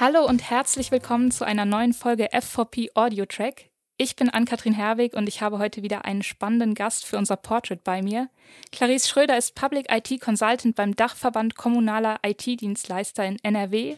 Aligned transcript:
Hallo 0.00 0.24
und 0.26 0.48
herzlich 0.50 0.90
willkommen 0.90 1.30
zu 1.30 1.44
einer 1.44 1.66
neuen 1.66 1.92
Folge 1.92 2.32
F4P 2.32 2.90
Audio 2.94 3.26
Track. 3.26 3.66
Ich 3.98 4.16
bin 4.16 4.30
Ann-Kathrin 4.30 4.72
Herwig 4.72 5.12
und 5.14 5.28
ich 5.28 5.42
habe 5.42 5.58
heute 5.58 5.82
wieder 5.82 6.06
einen 6.06 6.22
spannenden 6.22 6.74
Gast 6.74 7.04
für 7.04 7.18
unser 7.18 7.36
Portrait 7.36 7.84
bei 7.84 8.00
mir. 8.00 8.30
Clarice 8.72 9.06
Schröder 9.06 9.36
ist 9.36 9.54
Public 9.54 9.92
IT 9.92 10.18
Consultant 10.20 10.76
beim 10.76 10.96
Dachverband 10.96 11.56
kommunaler 11.56 12.18
IT-Dienstleister 12.24 13.24
in 13.26 13.36
NRW. 13.42 13.96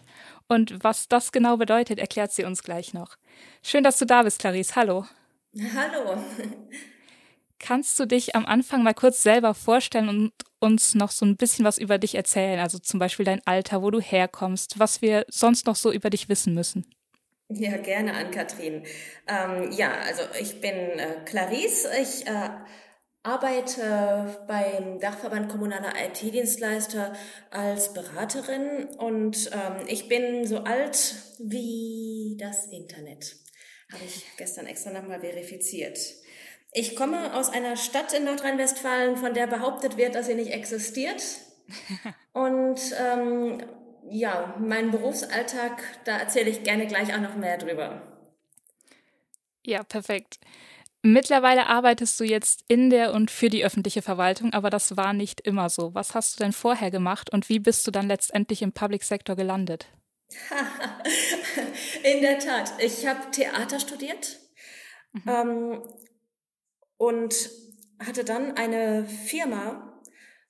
Und 0.48 0.82
was 0.82 1.07
das 1.07 1.30
genau 1.30 1.57
bedeutet, 1.57 2.00
erklärt 2.00 2.32
sie 2.32 2.45
uns 2.45 2.64
gleich 2.64 2.92
noch. 2.92 3.16
Schön, 3.62 3.84
dass 3.84 3.98
du 3.98 4.04
da 4.04 4.24
bist, 4.24 4.40
Clarice. 4.40 4.74
Hallo. 4.74 5.06
Hallo. 5.76 6.18
Kannst 7.66 7.98
du 7.98 8.04
dich 8.04 8.34
am 8.34 8.44
Anfang 8.44 8.82
mal 8.82 8.92
kurz 8.92 9.22
selber 9.22 9.54
vorstellen 9.54 10.10
und 10.10 10.32
uns 10.60 10.94
noch 10.94 11.10
so 11.10 11.24
ein 11.24 11.38
bisschen 11.38 11.64
was 11.64 11.78
über 11.78 11.96
dich 11.96 12.14
erzählen? 12.14 12.60
Also 12.60 12.78
zum 12.78 13.00
Beispiel 13.00 13.24
dein 13.24 13.41
Alter, 13.46 13.82
wo 13.82 13.91
du 13.91 14.02
herkommst, 14.02 14.78
was 14.78 15.00
wir 15.00 15.24
sonst 15.30 15.66
noch 15.66 15.74
so 15.74 15.91
über 15.91 16.10
dich 16.10 16.28
wissen 16.28 16.52
müssen. 16.52 16.84
Ja, 17.48 17.78
gerne 17.78 18.12
an 18.12 18.30
Kathrin. 18.30 18.84
Ähm, 19.27 19.72
ja, 19.72 19.92
also 19.92 20.24
ich 20.38 20.60
bin 20.60 20.74
äh, 20.74 21.24
Clarice. 21.24 21.88
Ich 22.02 22.27
äh, 22.27 22.50
arbeite 23.22 24.44
beim 24.46 25.00
Dachverband 25.00 25.48
kommunaler 25.48 25.94
IT-Dienstleister 26.06 27.14
als 27.50 27.94
Beraterin 27.94 28.91
und 28.98 29.50
ähm, 29.55 29.86
ich 29.86 30.08
bin 30.08 30.46
so 30.46 30.58
alt 30.58 31.14
wie 31.38 32.36
das 32.38 32.66
Internet. 32.66 33.36
Habe 33.91 34.05
ich 34.05 34.22
gestern 34.36 34.66
extra 34.66 34.91
nochmal 34.91 35.20
verifiziert. 35.20 35.98
Ich 36.77 36.96
komme 36.96 37.33
aus 37.34 37.51
einer 37.51 37.77
Stadt 37.77 38.12
in 38.12 38.24
Nordrhein-Westfalen, 38.24 39.16
von 39.16 39.33
der 39.33 39.46
behauptet 39.46 39.96
wird, 39.96 40.16
dass 40.16 40.27
sie 40.27 40.34
nicht 40.34 40.51
existiert. 40.51 41.23
Und 42.33 42.80
ähm, 42.98 43.62
ja, 44.10 44.56
mein 44.59 44.91
Berufsalltag, 44.91 45.80
da 46.05 46.19
erzähle 46.19 46.50
ich 46.50 46.64
gerne 46.64 46.89
gleich 46.89 47.14
auch 47.14 47.20
noch 47.20 47.36
mehr 47.36 47.58
drüber. 47.58 48.02
Ja, 49.64 49.84
perfekt. 49.84 50.41
Mittlerweile 51.00 51.69
arbeitest 51.69 52.19
du 52.19 52.25
jetzt 52.25 52.64
in 52.67 52.91
der 52.91 53.12
und 53.12 53.30
für 53.30 53.50
die 53.50 53.64
öffentliche 53.64 54.02
Verwaltung, 54.02 54.52
aber 54.52 54.69
das 54.69 54.97
war 54.97 55.12
nicht 55.12 55.41
immer 55.42 55.70
so. 55.70 55.95
Was 55.95 56.14
hast 56.14 56.41
du 56.41 56.45
denn 56.45 56.52
vorher 56.52 56.91
gemacht 56.91 57.33
und 57.33 57.48
wie 57.48 57.61
bist 57.61 57.86
du 57.86 57.92
dann 57.92 58.08
letztendlich 58.08 58.62
im 58.62 58.72
Public 58.72 59.05
Sector 59.05 59.36
gelandet? 59.36 59.86
in 62.02 62.20
der 62.20 62.41
Tat, 62.41 62.72
ich 62.78 63.06
habe 63.06 63.30
Theater 63.30 63.78
studiert. 63.78 64.41
Mhm. 65.12 65.22
Ähm, 65.28 65.83
und 66.97 67.50
hatte 67.98 68.25
dann 68.25 68.56
eine 68.56 69.06
Firma 69.06 70.03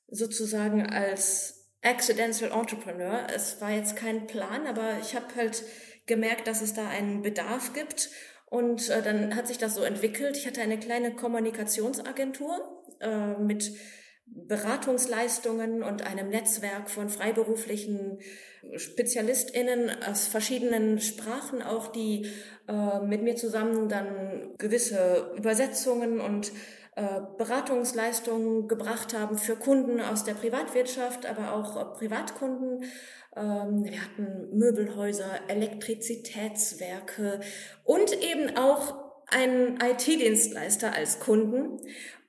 sozusagen 0.09 0.87
als 0.87 1.71
Accidental 1.83 2.51
Entrepreneur. 2.51 3.27
Es 3.35 3.61
war 3.61 3.71
jetzt 3.71 3.97
kein 3.97 4.27
Plan, 4.27 4.67
aber 4.67 4.99
ich 5.01 5.15
habe 5.15 5.27
halt 5.37 5.63
gemerkt, 6.07 6.47
dass 6.47 6.63
es 6.63 6.75
da 6.75 6.89
einen 6.89 7.23
Bedarf 7.23 7.73
gibt. 7.73 8.11
Und 8.47 8.89
äh, 8.89 9.03
dann 9.03 9.35
hat 9.37 9.49
sich 9.49 9.59
das 9.59 9.75
so 9.75 9.83
entwickelt. 9.83 10.37
Ich 10.37 10.47
hatte 10.47 10.61
eine 10.61 10.79
kleine 10.79 11.15
Kommunikationsagentur 11.15 12.85
äh, 13.01 13.37
mit 13.39 13.73
Beratungsleistungen 14.27 15.83
und 15.83 16.07
einem 16.07 16.29
Netzwerk 16.29 16.91
von 16.91 17.09
freiberuflichen 17.09 18.19
SpezialistInnen 18.77 19.91
aus 20.09 20.27
verschiedenen 20.27 21.01
Sprachen 21.01 21.63
auch, 21.63 21.89
die 21.89 22.27
äh, 22.67 23.01
mit 23.01 23.23
mir 23.23 23.37
zusammen 23.37 23.89
dann 23.89 24.55
gewisse 24.59 25.33
Übersetzungen 25.37 26.21
und 26.21 26.53
äh, 26.97 27.21
Beratungsleistungen 27.39 28.69
gebracht 28.69 29.19
haben 29.19 29.37
für 29.37 29.57
Kunden 29.57 30.01
aus 30.01 30.25
der 30.25 30.35
Privatwirtschaft, 30.35 31.27
aber 31.27 31.53
auch 31.53 31.95
Privatkunden. 31.95 32.85
Ähm, 33.37 33.85
wir 33.85 34.01
hatten 34.01 34.57
Möbelhäuser, 34.57 35.41
Elektrizitätswerke 35.49 37.41
und 37.83 38.13
eben 38.23 38.57
auch 38.57 39.05
einen 39.27 39.79
IT-Dienstleister 39.81 40.95
als 40.95 41.19
Kunden. 41.19 41.81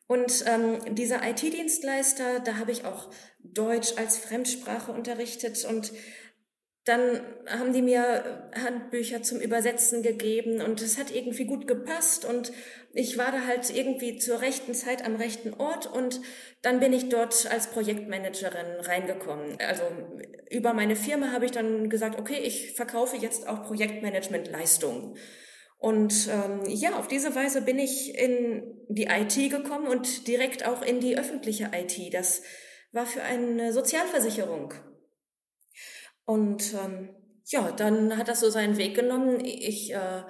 Und 0.08 0.46
ähm, 0.48 0.96
dieser 0.96 1.28
IT-Dienstleister, 1.28 2.40
da 2.40 2.58
habe 2.58 2.72
ich 2.72 2.86
auch 2.86 3.10
Deutsch 3.40 3.94
als 3.98 4.18
Fremdsprache 4.18 4.92
unterrichtet 4.92 5.66
und 5.66 5.92
dann 6.86 7.20
haben 7.48 7.74
die 7.74 7.82
mir 7.82 8.52
Handbücher 8.54 9.24
zum 9.24 9.40
Übersetzen 9.40 10.04
gegeben 10.04 10.62
und 10.62 10.82
es 10.84 11.00
hat 11.00 11.10
irgendwie 11.10 11.46
gut 11.46 11.68
gepasst 11.68 12.26
und 12.26 12.52
ich 12.94 13.18
war 13.18 13.32
da 13.32 13.48
halt 13.48 13.76
irgendwie 13.76 14.18
zur 14.18 14.42
rechten 14.42 14.76
Zeit 14.76 15.04
am 15.04 15.16
rechten 15.16 15.56
Ort 15.56 15.88
und 15.88 16.22
dann 16.62 16.80
bin 16.80 16.94
ich 16.94 17.10
dort 17.10 17.52
als 17.52 17.68
Projektmanagerin 17.68 18.82
reingekommen. 18.82 19.58
Also 19.60 19.82
über 20.52 20.74
meine 20.74 20.96
Firma 20.96 21.32
habe 21.32 21.46
ich 21.46 21.52
dann 21.52 21.90
gesagt, 21.90 22.20
okay, 22.20 22.38
ich 22.44 22.74
verkaufe 22.76 23.18
jetzt 23.18 23.48
auch 23.48 23.64
Projektmanagement-Leistungen. 23.64 25.18
Und 25.86 26.30
ähm, 26.32 26.64
ja, 26.66 26.98
auf 26.98 27.08
diese 27.08 27.36
Weise 27.36 27.62
bin 27.62 27.78
ich 27.78 28.18
in 28.18 28.64
die 28.90 29.04
IT 29.06 29.36
gekommen 29.52 29.86
und 29.86 30.28
direkt 30.28 30.66
auch 30.66 30.82
in 30.82 31.00
die 31.00 31.16
öffentliche 31.16 31.70
IT. 31.76 32.12
Das 32.12 32.42
war 32.92 33.06
für 33.06 33.22
eine 33.22 33.72
Sozialversicherung. 33.72 34.74
Und 36.26 36.74
ähm, 36.74 37.10
ja, 37.46 37.72
dann 37.72 38.18
hat 38.18 38.30
das 38.30 38.40
so 38.40 38.50
seinen 38.50 38.78
Weg 38.78 38.96
genommen. 38.96 39.46
Ich 39.46 39.94
äh, 39.94 40.24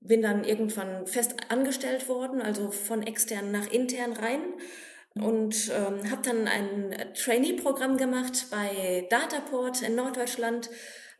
bin 0.00 0.20
dann 0.20 0.42
irgendwann 0.42 1.06
fest 1.06 1.36
angestellt 1.48 2.08
worden, 2.08 2.42
also 2.42 2.72
von 2.72 3.04
extern 3.04 3.52
nach 3.52 3.70
intern 3.70 4.14
rein 4.14 4.42
und 5.14 5.70
ähm, 5.70 6.10
habe 6.10 6.22
dann 6.22 6.48
ein 6.48 7.14
Trainee-Programm 7.14 7.98
gemacht 7.98 8.48
bei 8.50 9.06
Dataport 9.10 9.80
in 9.80 9.94
Norddeutschland 9.94 10.70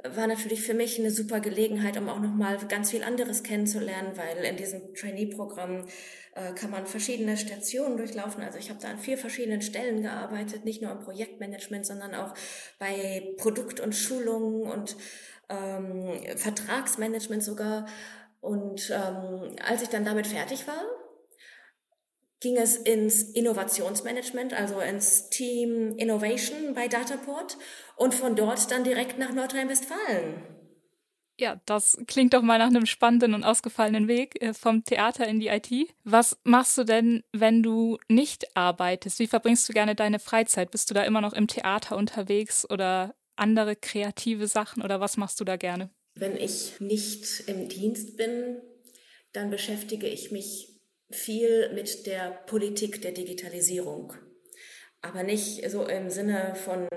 war 0.04 0.26
natürlich 0.26 0.62
für 0.62 0.74
mich 0.74 0.98
eine 0.98 1.10
super 1.10 1.40
Gelegenheit, 1.40 1.96
um 1.96 2.08
auch 2.08 2.20
nochmal 2.20 2.56
ganz 2.68 2.90
viel 2.90 3.02
anderes 3.02 3.42
kennenzulernen, 3.42 4.16
weil 4.16 4.44
in 4.44 4.56
diesem 4.56 4.94
Trainee-Programm 4.94 5.86
äh, 6.34 6.52
kann 6.54 6.70
man 6.70 6.86
verschiedene 6.86 7.36
Stationen 7.36 7.96
durchlaufen. 7.96 8.42
Also 8.42 8.58
ich 8.58 8.70
habe 8.70 8.78
da 8.80 8.88
an 8.88 8.98
vier 8.98 9.18
verschiedenen 9.18 9.60
Stellen 9.60 10.02
gearbeitet, 10.02 10.64
nicht 10.64 10.82
nur 10.82 10.92
im 10.92 11.00
Projektmanagement, 11.00 11.84
sondern 11.84 12.14
auch 12.14 12.34
bei 12.78 13.34
Produkt- 13.38 13.80
und 13.80 13.94
Schulungen 13.94 14.62
und 14.62 14.96
ähm, 15.48 16.06
Vertragsmanagement 16.36 17.42
sogar. 17.42 17.86
Und 18.40 18.90
ähm, 18.90 19.56
als 19.66 19.82
ich 19.82 19.88
dann 19.88 20.04
damit 20.04 20.28
fertig 20.28 20.68
war, 20.68 20.84
ging 22.40 22.56
es 22.56 22.76
ins 22.76 23.22
Innovationsmanagement, 23.22 24.54
also 24.54 24.80
ins 24.80 25.28
Team 25.30 25.96
Innovation 25.96 26.74
bei 26.74 26.88
Dataport 26.88 27.56
und 27.96 28.14
von 28.14 28.36
dort 28.36 28.70
dann 28.70 28.84
direkt 28.84 29.18
nach 29.18 29.32
Nordrhein-Westfalen. 29.32 30.42
Ja, 31.40 31.60
das 31.66 31.96
klingt 32.08 32.34
doch 32.34 32.42
mal 32.42 32.58
nach 32.58 32.66
einem 32.66 32.86
spannenden 32.86 33.32
und 33.32 33.44
ausgefallenen 33.44 34.08
Weg 34.08 34.42
äh, 34.42 34.54
vom 34.54 34.84
Theater 34.84 35.26
in 35.28 35.38
die 35.38 35.48
IT. 35.48 35.70
Was 36.02 36.36
machst 36.42 36.76
du 36.78 36.84
denn, 36.84 37.22
wenn 37.32 37.62
du 37.62 37.98
nicht 38.08 38.56
arbeitest? 38.56 39.20
Wie 39.20 39.28
verbringst 39.28 39.68
du 39.68 39.72
gerne 39.72 39.94
deine 39.94 40.18
Freizeit? 40.18 40.72
Bist 40.72 40.90
du 40.90 40.94
da 40.94 41.04
immer 41.04 41.20
noch 41.20 41.34
im 41.34 41.46
Theater 41.46 41.96
unterwegs 41.96 42.68
oder 42.68 43.14
andere 43.36 43.76
kreative 43.76 44.48
Sachen 44.48 44.82
oder 44.82 44.98
was 45.00 45.16
machst 45.16 45.38
du 45.38 45.44
da 45.44 45.56
gerne? 45.56 45.90
Wenn 46.16 46.36
ich 46.36 46.80
nicht 46.80 47.44
im 47.46 47.68
Dienst 47.68 48.16
bin, 48.16 48.60
dann 49.32 49.50
beschäftige 49.50 50.08
ich 50.08 50.32
mich 50.32 50.77
viel 51.10 51.72
mit 51.74 52.06
der 52.06 52.30
Politik 52.46 53.02
der 53.02 53.12
Digitalisierung. 53.12 54.14
Aber 55.00 55.22
nicht 55.22 55.68
so 55.70 55.86
im 55.86 56.10
Sinne 56.10 56.54
von 56.54 56.88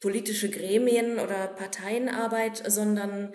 politische 0.00 0.48
Gremien 0.48 1.18
oder 1.18 1.48
Parteienarbeit, 1.48 2.62
sondern 2.70 3.32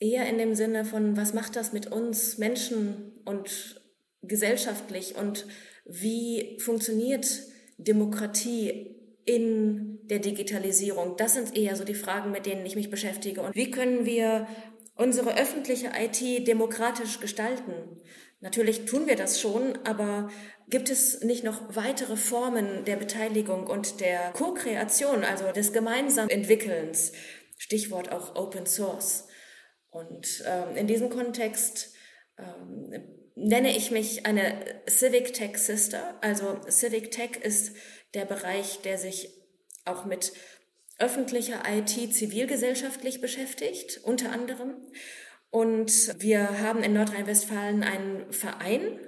eher 0.00 0.28
in 0.28 0.38
dem 0.38 0.54
Sinne 0.54 0.84
von, 0.84 1.16
was 1.16 1.34
macht 1.34 1.56
das 1.56 1.72
mit 1.72 1.90
uns 1.90 2.38
Menschen 2.38 3.12
und 3.24 3.80
gesellschaftlich 4.22 5.16
und 5.16 5.46
wie 5.84 6.58
funktioniert 6.60 7.26
Demokratie 7.78 8.96
in 9.24 9.98
der 10.06 10.18
Digitalisierung? 10.18 11.16
Das 11.16 11.34
sind 11.34 11.56
eher 11.56 11.76
so 11.76 11.84
die 11.84 11.94
Fragen, 11.94 12.30
mit 12.30 12.46
denen 12.46 12.64
ich 12.66 12.76
mich 12.76 12.90
beschäftige. 12.90 13.42
Und 13.42 13.54
wie 13.54 13.70
können 13.70 14.04
wir 14.04 14.46
unsere 14.96 15.36
öffentliche 15.36 15.90
IT 15.98 16.46
demokratisch 16.46 17.20
gestalten? 17.20 18.00
Natürlich 18.44 18.84
tun 18.84 19.06
wir 19.06 19.16
das 19.16 19.40
schon, 19.40 19.78
aber 19.86 20.30
gibt 20.68 20.90
es 20.90 21.22
nicht 21.22 21.44
noch 21.44 21.62
weitere 21.74 22.14
Formen 22.14 22.84
der 22.84 22.96
Beteiligung 22.96 23.66
und 23.66 24.00
der 24.00 24.32
Co-Kreation, 24.32 25.24
also 25.24 25.50
des 25.50 25.72
gemeinsamen 25.72 26.28
Entwickelns? 26.28 27.12
Stichwort 27.56 28.12
auch 28.12 28.36
Open 28.36 28.66
Source. 28.66 29.28
Und 29.88 30.44
ähm, 30.46 30.76
in 30.76 30.86
diesem 30.86 31.08
Kontext 31.08 31.94
ähm, 32.36 32.92
nenne 33.34 33.74
ich 33.74 33.90
mich 33.90 34.26
eine 34.26 34.82
Civic 34.90 35.32
Tech 35.32 35.56
Sister. 35.56 36.18
Also 36.20 36.60
Civic 36.68 37.12
Tech 37.12 37.38
ist 37.42 37.74
der 38.12 38.26
Bereich, 38.26 38.82
der 38.82 38.98
sich 38.98 39.30
auch 39.86 40.04
mit 40.04 40.34
öffentlicher 40.98 41.62
IT 41.66 42.12
zivilgesellschaftlich 42.12 43.22
beschäftigt, 43.22 44.00
unter 44.04 44.32
anderem. 44.32 44.76
Und 45.54 46.20
wir 46.20 46.58
haben 46.62 46.82
in 46.82 46.94
Nordrhein-Westfalen 46.94 47.84
einen 47.84 48.32
Verein, 48.32 48.98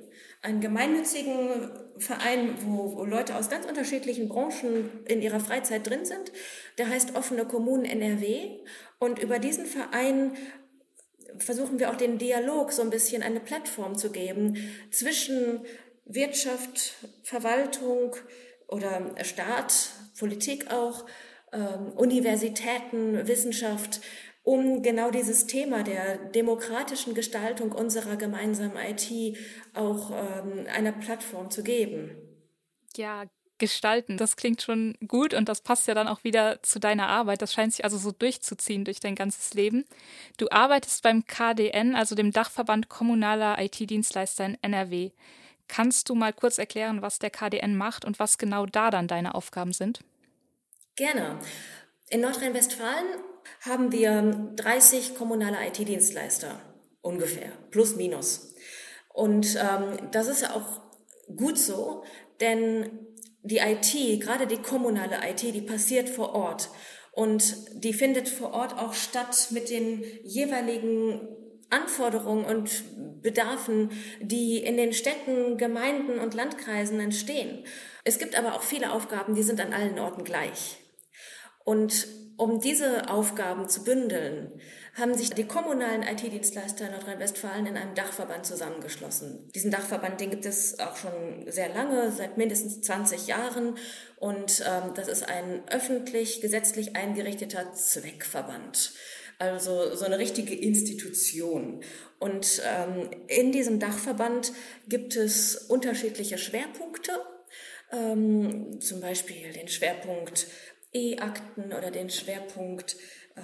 einen 0.43 0.60
gemeinnützigen 0.60 1.72
Verein, 1.98 2.54
wo, 2.64 3.04
Leute 3.04 3.34
aus 3.34 3.50
ganz 3.50 3.66
unterschiedlichen 3.66 4.28
Branchen 4.28 4.88
in 5.06 5.22
ihrer 5.22 5.40
Freizeit 5.40 5.90
drin 5.90 6.04
sind. 6.04 6.31
Der 6.78 6.88
heißt 6.88 7.16
Offene 7.16 7.46
Kommunen 7.46 7.84
NRW. 7.84 8.60
Und 9.00 9.19
über 9.19 9.40
diesen 9.40 9.66
Verein 9.66 10.34
versuchen 11.37 11.81
wir 11.81 11.90
auch 11.90 11.96
den 11.96 12.16
Dialog 12.16 12.70
so 12.70 12.82
ein 12.82 12.90
bisschen 12.90 13.25
eine 13.25 13.40
Plattform 13.40 13.99
zu 13.99 14.12
geben 14.12 14.56
zwischen 14.92 15.62
Wirtschaft, 16.04 16.94
Verwaltung 17.25 18.14
oder 18.69 19.16
Staat, 19.25 19.90
Politik 20.16 20.70
auch, 20.70 21.06
ähm, 21.52 21.92
Universitäten, 21.96 23.26
Wissenschaft, 23.26 24.00
um 24.46 24.81
genau 24.81 25.10
dieses 25.10 25.48
Thema 25.48 25.82
der 25.82 26.19
demokratischen 26.19 27.14
Gestaltung 27.14 27.72
unserer 27.72 28.14
gemeinsamen 28.14 28.76
IT 28.76 29.37
auch 29.75 30.12
ähm, 30.12 30.66
einer 30.72 30.93
Plattform 30.93 31.50
zu 31.50 31.64
geben. 31.64 32.12
Ja, 32.96 33.25
gestalten, 33.58 34.16
das 34.16 34.37
klingt 34.37 34.62
schon 34.62 34.96
gut 35.08 35.34
und 35.34 35.48
das 35.48 35.62
passt 35.62 35.88
ja 35.88 35.94
dann 35.94 36.06
auch 36.06 36.22
wieder 36.22 36.62
zu 36.62 36.78
deiner 36.78 37.08
Arbeit. 37.08 37.43
Das 37.43 37.52
scheint 37.52 37.72
sich 37.72 37.84
also 37.84 37.98
so 37.98 38.12
durchzuziehen 38.12 38.84
durch 38.84 39.00
dein 39.00 39.16
ganzes 39.16 39.52
Leben. 39.54 39.84
Du 40.37 40.49
arbeitest 40.50 41.02
beim 41.02 41.26
KDN, 41.26 41.96
also 41.96 42.14
dem 42.14 42.31
Dachverband 42.31 42.88
kommunaler 42.88 43.60
IT-Dienstleister 43.60 44.46
in 44.46 44.58
NRW. 44.62 45.10
Kannst 45.66 46.08
du 46.08 46.14
mal 46.14 46.32
kurz 46.32 46.58
erklären, 46.58 47.02
was 47.02 47.19
der 47.19 47.31
KDN 47.31 47.76
macht 47.76 48.04
und 48.04 48.20
was 48.20 48.38
genau 48.38 48.64
da 48.64 48.92
dann 48.92 49.08
deine 49.08 49.34
Aufgaben 49.34 49.72
sind? 49.72 50.04
Gerne. 50.94 51.40
In 52.10 52.20
Nordrhein-Westfalen 52.20 53.06
haben 53.60 53.93
wir 53.93 54.52
30 54.56 55.14
kommunale 55.16 55.56
IT-Dienstleister 55.69 56.60
ungefähr, 57.02 57.52
plus 57.70 57.96
minus. 57.96 58.54
Und 59.12 59.56
ähm, 59.56 60.10
das 60.10 60.28
ist 60.28 60.43
ja 60.43 60.54
auch 60.54 60.81
gut 61.34 61.58
so, 61.58 62.04
denn 62.40 63.06
die 63.43 63.58
IT, 63.58 64.20
gerade 64.20 64.46
die 64.46 64.60
kommunale 64.60 65.19
IT, 65.28 65.43
die 65.43 65.60
passiert 65.60 66.08
vor 66.08 66.34
Ort. 66.34 66.69
Und 67.12 67.54
die 67.82 67.94
findet 67.94 68.28
vor 68.28 68.52
Ort 68.52 68.76
auch 68.76 68.93
statt 68.93 69.49
mit 69.50 69.70
den 69.70 70.04
jeweiligen 70.22 71.28
Anforderungen 71.70 72.44
und 72.44 73.22
Bedarfen, 73.22 73.90
die 74.20 74.58
in 74.58 74.76
den 74.76 74.92
Städten, 74.92 75.56
Gemeinden 75.56 76.19
und 76.19 76.34
Landkreisen 76.34 77.00
entstehen. 77.00 77.64
Es 78.04 78.19
gibt 78.19 78.38
aber 78.38 78.54
auch 78.54 78.62
viele 78.62 78.92
Aufgaben, 78.92 79.34
die 79.34 79.42
sind 79.42 79.60
an 79.60 79.72
allen 79.72 79.99
Orten 79.99 80.25
gleich. 80.25 80.78
Und 81.64 82.06
um 82.37 82.61
diese 82.61 83.09
Aufgaben 83.09 83.69
zu 83.69 83.83
bündeln, 83.85 84.53
haben 84.94 85.15
sich 85.15 85.31
die 85.31 85.44
kommunalen 85.44 86.03
IT-Dienstleister 86.03 86.91
Nordrhein-Westfalen 86.91 87.67
in 87.67 87.77
einem 87.77 87.94
Dachverband 87.94 88.47
zusammengeschlossen. 88.47 89.50
Diesen 89.55 89.71
Dachverband, 89.71 90.21
den 90.21 90.31
gibt 90.31 90.47
es 90.47 90.79
auch 90.79 90.97
schon 90.97 91.44
sehr 91.47 91.69
lange, 91.69 92.11
seit 92.12 92.37
mindestens 92.37 92.81
20 92.83 93.27
Jahren. 93.27 93.77
Und 94.17 94.62
ähm, 94.67 94.93
das 94.94 95.09
ist 95.09 95.29
ein 95.29 95.62
öffentlich, 95.71 96.41
gesetzlich 96.41 96.97
eingerichteter 96.97 97.73
Zweckverband. 97.73 98.93
Also 99.38 99.94
so 99.94 100.05
eine 100.06 100.19
richtige 100.19 100.55
Institution. 100.55 101.83
Und 102.19 102.62
ähm, 102.65 103.11
in 103.29 103.53
diesem 103.53 103.79
Dachverband 103.79 104.53
gibt 104.88 105.17
es 105.17 105.56
unterschiedliche 105.56 106.38
Schwerpunkte. 106.38 107.12
Ähm, 107.93 108.81
zum 108.81 109.00
Beispiel 109.00 109.53
den 109.53 109.69
Schwerpunkt 109.69 110.47
E-Akten 110.96 111.72
oder 111.72 111.90
den 111.90 112.10
Schwerpunkt 112.10 112.96
äh, 113.37 113.40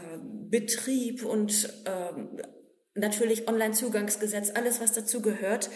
Betrieb 0.50 1.25
und 1.25 1.69
äh, 1.84 2.49
natürlich 2.94 3.49
Online-Zugangsgesetz, 3.49 4.50
alles 4.54 4.81
was 4.81 4.93
dazu 4.93 5.22
gehört. 5.22 5.70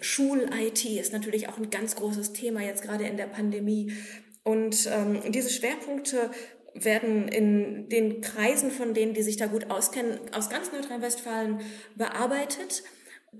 Schul-IT 0.00 0.84
ist 0.84 1.12
natürlich 1.12 1.48
auch 1.48 1.56
ein 1.56 1.70
ganz 1.70 1.96
großes 1.96 2.32
Thema 2.32 2.62
jetzt 2.62 2.82
gerade 2.82 3.06
in 3.06 3.16
der 3.16 3.26
Pandemie. 3.26 3.92
Und 4.42 4.88
ähm, 4.92 5.32
diese 5.32 5.50
Schwerpunkte 5.50 6.30
werden 6.74 7.28
in 7.28 7.88
den 7.88 8.20
Kreisen 8.20 8.70
von 8.70 8.94
denen, 8.94 9.14
die 9.14 9.22
sich 9.22 9.36
da 9.36 9.46
gut 9.46 9.70
auskennen, 9.70 10.18
aus 10.32 10.50
ganz 10.50 10.72
Nordrhein-Westfalen 10.72 11.60
bearbeitet. 11.94 12.82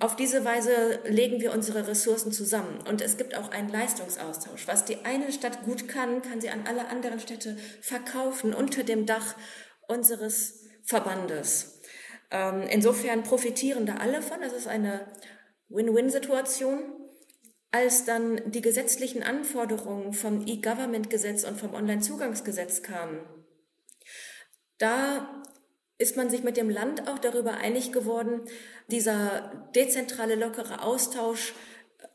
Auf 0.01 0.17
diese 0.17 0.45
Weise 0.45 1.01
legen 1.05 1.41
wir 1.41 1.53
unsere 1.53 1.87
Ressourcen 1.87 2.33
zusammen 2.33 2.81
und 2.89 3.01
es 3.01 3.17
gibt 3.17 3.37
auch 3.37 3.51
einen 3.51 3.69
Leistungsaustausch. 3.69 4.67
Was 4.67 4.85
die 4.85 5.05
eine 5.05 5.33
Stadt 5.33 5.65
gut 5.65 5.89
kann, 5.89 6.23
kann 6.23 6.41
sie 6.41 6.51
an 6.51 6.67
alle 6.67 6.89
anderen 6.89 7.21
Städte 7.21 7.57
verkaufen 7.81 8.55
unter 8.55 8.83
dem 8.83 9.07
Dach 9.07 9.37
unseres 9.89 10.65
Verbandes. 10.83 11.81
Ähm, 12.31 12.63
insofern 12.69 13.23
profitieren 13.23 13.87
da 13.87 13.97
alle 13.97 14.23
von. 14.23 14.43
Es 14.43 14.53
ist 14.53 14.67
eine 14.67 15.07
Win-Win-Situation. 15.69 16.93
Als 17.71 18.05
dann 18.05 18.41
die 18.53 18.61
gesetzlichen 18.61 19.23
Anforderungen 19.23 20.13
vom 20.13 20.47
E-Government-Gesetz 20.47 21.45
und 21.45 21.59
vom 21.59 21.75
Onlinezugangsgesetz 21.75 22.83
kamen, 22.83 23.21
da 24.79 25.43
ist 26.05 26.19
man 26.19 26.29
sich 26.29 26.43
mit 26.43 26.59
dem 26.59 26.69
Land 26.69 27.09
auch 27.09 27.19
darüber 27.19 27.55
einig 27.55 27.91
geworden, 27.91 28.43
dieser 28.89 29.51
dezentrale, 29.75 30.35
lockere 30.35 30.83
Austausch, 30.83 31.55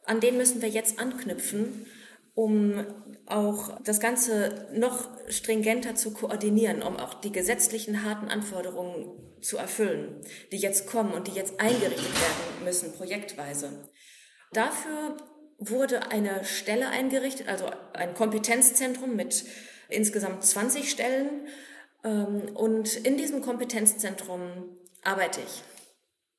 an 0.05 0.19
den 0.19 0.37
müssen 0.37 0.61
wir 0.61 0.69
jetzt 0.69 0.99
anknüpfen, 0.99 1.87
um 2.35 2.85
auch 3.25 3.81
das 3.81 3.99
Ganze 3.99 4.67
noch 4.73 5.09
stringenter 5.27 5.95
zu 5.95 6.13
koordinieren, 6.13 6.83
um 6.83 6.97
auch 6.97 7.15
die 7.15 7.31
gesetzlichen 7.31 8.03
harten 8.03 8.27
Anforderungen 8.27 9.41
zu 9.41 9.57
erfüllen, 9.57 10.21
die 10.51 10.57
jetzt 10.57 10.85
kommen 10.85 11.11
und 11.11 11.25
die 11.25 11.31
jetzt 11.33 11.59
eingerichtet 11.59 12.13
werden 12.13 12.65
müssen, 12.65 12.93
projektweise. 12.93 13.89
Dafür 14.53 15.17
wurde 15.57 16.11
eine 16.11 16.45
Stelle 16.45 16.89
eingerichtet, 16.89 17.47
also 17.47 17.65
ein 17.93 18.13
Kompetenzzentrum 18.13 19.15
mit 19.15 19.45
insgesamt 19.89 20.43
20 20.45 20.91
Stellen, 20.91 21.47
und 22.03 22.95
in 22.95 23.17
diesem 23.17 23.41
Kompetenzzentrum 23.41 24.39
arbeite 25.03 25.41
ich. 25.41 25.63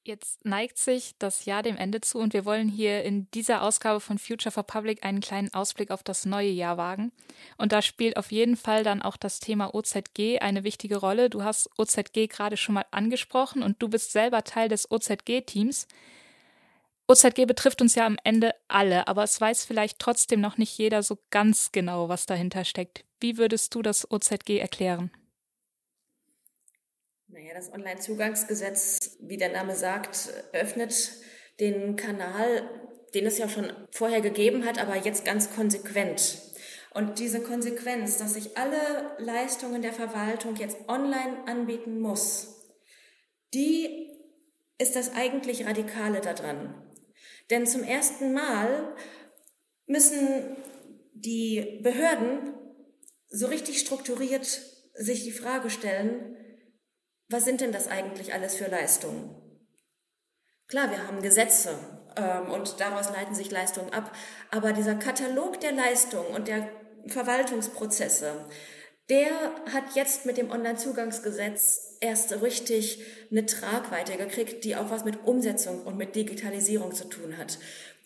Jetzt 0.02 0.46
neigt 0.46 0.78
sich 0.78 1.14
das 1.18 1.44
Jahr 1.44 1.62
dem 1.62 1.76
Ende 1.76 2.00
zu 2.00 2.18
und 2.18 2.32
wir 2.32 2.46
wollen 2.46 2.68
hier 2.68 3.04
in 3.04 3.30
dieser 3.32 3.62
Ausgabe 3.62 4.00
von 4.00 4.18
Future 4.18 4.50
for 4.50 4.62
Public 4.62 5.04
einen 5.04 5.20
kleinen 5.20 5.52
Ausblick 5.52 5.90
auf 5.90 6.02
das 6.02 6.24
neue 6.24 6.48
Jahr 6.48 6.78
wagen. 6.78 7.12
Und 7.58 7.72
da 7.72 7.82
spielt 7.82 8.16
auf 8.16 8.32
jeden 8.32 8.56
Fall 8.56 8.82
dann 8.82 9.02
auch 9.02 9.18
das 9.18 9.40
Thema 9.40 9.74
OZG 9.74 10.38
eine 10.40 10.64
wichtige 10.64 10.96
Rolle. 10.96 11.28
Du 11.28 11.44
hast 11.44 11.68
OZG 11.78 12.28
gerade 12.28 12.56
schon 12.56 12.76
mal 12.76 12.86
angesprochen 12.90 13.62
und 13.62 13.82
du 13.82 13.88
bist 13.88 14.12
selber 14.12 14.42
Teil 14.42 14.70
des 14.70 14.90
OZG-Teams. 14.90 15.86
OZG 17.06 17.44
betrifft 17.44 17.82
uns 17.82 17.94
ja 17.94 18.06
am 18.06 18.16
Ende 18.24 18.54
alle, 18.68 19.06
aber 19.06 19.24
es 19.24 19.38
weiß 19.38 19.66
vielleicht 19.66 19.98
trotzdem 19.98 20.40
noch 20.40 20.56
nicht 20.56 20.78
jeder 20.78 21.02
so 21.02 21.18
ganz 21.28 21.72
genau, 21.72 22.08
was 22.08 22.24
dahinter 22.24 22.64
steckt. 22.64 23.04
Wie 23.20 23.36
würdest 23.36 23.74
du 23.74 23.82
das 23.82 24.10
OZG 24.10 24.58
erklären? 24.60 25.10
Naja, 27.32 27.54
das 27.54 27.72
Onlinezugangsgesetz, 27.72 29.16
wie 29.20 29.36
der 29.36 29.52
Name 29.52 29.76
sagt, 29.76 30.32
öffnet 30.52 31.12
den 31.60 31.94
Kanal, 31.94 32.68
den 33.14 33.24
es 33.24 33.38
ja 33.38 33.48
schon 33.48 33.72
vorher 33.92 34.20
gegeben 34.20 34.64
hat, 34.64 34.80
aber 34.80 34.96
jetzt 34.96 35.24
ganz 35.24 35.54
konsequent. 35.54 36.38
Und 36.92 37.20
diese 37.20 37.40
Konsequenz, 37.40 38.16
dass 38.16 38.34
sich 38.34 38.58
alle 38.58 39.14
Leistungen 39.18 39.80
der 39.80 39.92
Verwaltung 39.92 40.56
jetzt 40.56 40.76
online 40.88 41.46
anbieten 41.46 42.00
muss, 42.00 42.66
die 43.54 44.10
ist 44.78 44.96
das 44.96 45.14
eigentlich 45.14 45.66
Radikale 45.66 46.20
daran. 46.20 46.74
Denn 47.48 47.64
zum 47.64 47.84
ersten 47.84 48.32
Mal 48.32 48.96
müssen 49.86 50.56
die 51.12 51.78
Behörden 51.82 52.54
so 53.28 53.46
richtig 53.46 53.78
strukturiert 53.78 54.46
sich 54.94 55.22
die 55.22 55.30
Frage 55.30 55.70
stellen, 55.70 56.36
was 57.30 57.44
sind 57.44 57.60
denn 57.60 57.72
das 57.72 57.88
eigentlich 57.88 58.34
alles 58.34 58.56
für 58.56 58.66
Leistungen? 58.66 59.34
Klar, 60.66 60.90
wir 60.90 61.06
haben 61.06 61.22
Gesetze 61.22 61.78
ähm, 62.16 62.50
und 62.50 62.80
daraus 62.80 63.10
leiten 63.10 63.34
sich 63.34 63.50
Leistungen 63.50 63.92
ab, 63.92 64.14
aber 64.50 64.72
dieser 64.72 64.96
Katalog 64.96 65.60
der 65.60 65.72
Leistungen 65.72 66.28
und 66.34 66.48
der 66.48 66.68
Verwaltungsprozesse, 67.06 68.32
der 69.08 69.30
hat 69.72 69.94
jetzt 69.94 70.26
mit 70.26 70.36
dem 70.36 70.50
Onlinezugangsgesetz 70.50 71.96
erst 72.00 72.40
richtig 72.42 73.02
eine 73.30 73.46
Tragweite 73.46 74.16
gekriegt, 74.16 74.64
die 74.64 74.76
auch 74.76 74.90
was 74.90 75.04
mit 75.04 75.24
Umsetzung 75.24 75.82
und 75.82 75.96
mit 75.96 76.14
Digitalisierung 76.14 76.92
zu 76.92 77.08
tun 77.08 77.36
hat. 77.36 77.58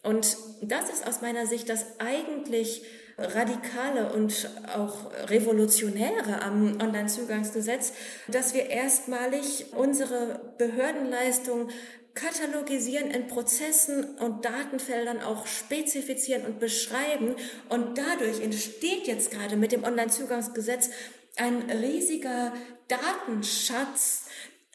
Und 0.03 0.37
das 0.63 0.91
ist 0.91 1.07
aus 1.07 1.21
meiner 1.21 1.47
Sicht 1.47 1.69
das 1.69 1.85
eigentlich 1.99 2.83
Radikale 3.17 4.13
und 4.13 4.51
auch 4.75 5.11
Revolutionäre 5.29 6.43
am 6.43 6.81
Onlinezugangsgesetz, 6.81 7.93
dass 8.29 8.55
wir 8.55 8.71
erstmalig 8.71 9.67
unsere 9.77 10.55
Behördenleistung 10.59 11.69
katalogisieren 12.15 13.11
in 13.11 13.27
Prozessen 13.27 14.05
und 14.17 14.45
Datenfeldern 14.45 15.21
auch 15.21 15.47
spezifizieren 15.47 16.45
und 16.45 16.61
beschreiben. 16.61 17.35
Und 17.69 17.99
dadurch 17.99 18.41
entsteht 18.41 19.07
jetzt 19.07 19.31
gerade 19.31 19.57
mit 19.57 19.73
dem 19.73 19.85
Onlinezugangsgesetz 19.85 20.91
ein 21.37 21.69
riesiger 21.71 22.53
Datenschatz, 22.89 24.24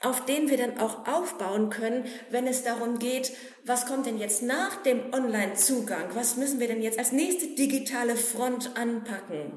auf 0.01 0.25
den 0.25 0.49
wir 0.49 0.57
dann 0.57 0.79
auch 0.79 1.07
aufbauen 1.07 1.69
können, 1.69 2.05
wenn 2.29 2.47
es 2.47 2.63
darum 2.63 2.99
geht, 2.99 3.31
was 3.65 3.85
kommt 3.85 4.05
denn 4.05 4.17
jetzt 4.17 4.41
nach 4.41 4.81
dem 4.83 5.13
Online-Zugang? 5.13 6.15
Was 6.15 6.37
müssen 6.37 6.59
wir 6.59 6.67
denn 6.67 6.81
jetzt 6.81 6.99
als 6.99 7.11
nächste 7.11 7.55
digitale 7.55 8.15
Front 8.15 8.77
anpacken? 8.77 9.53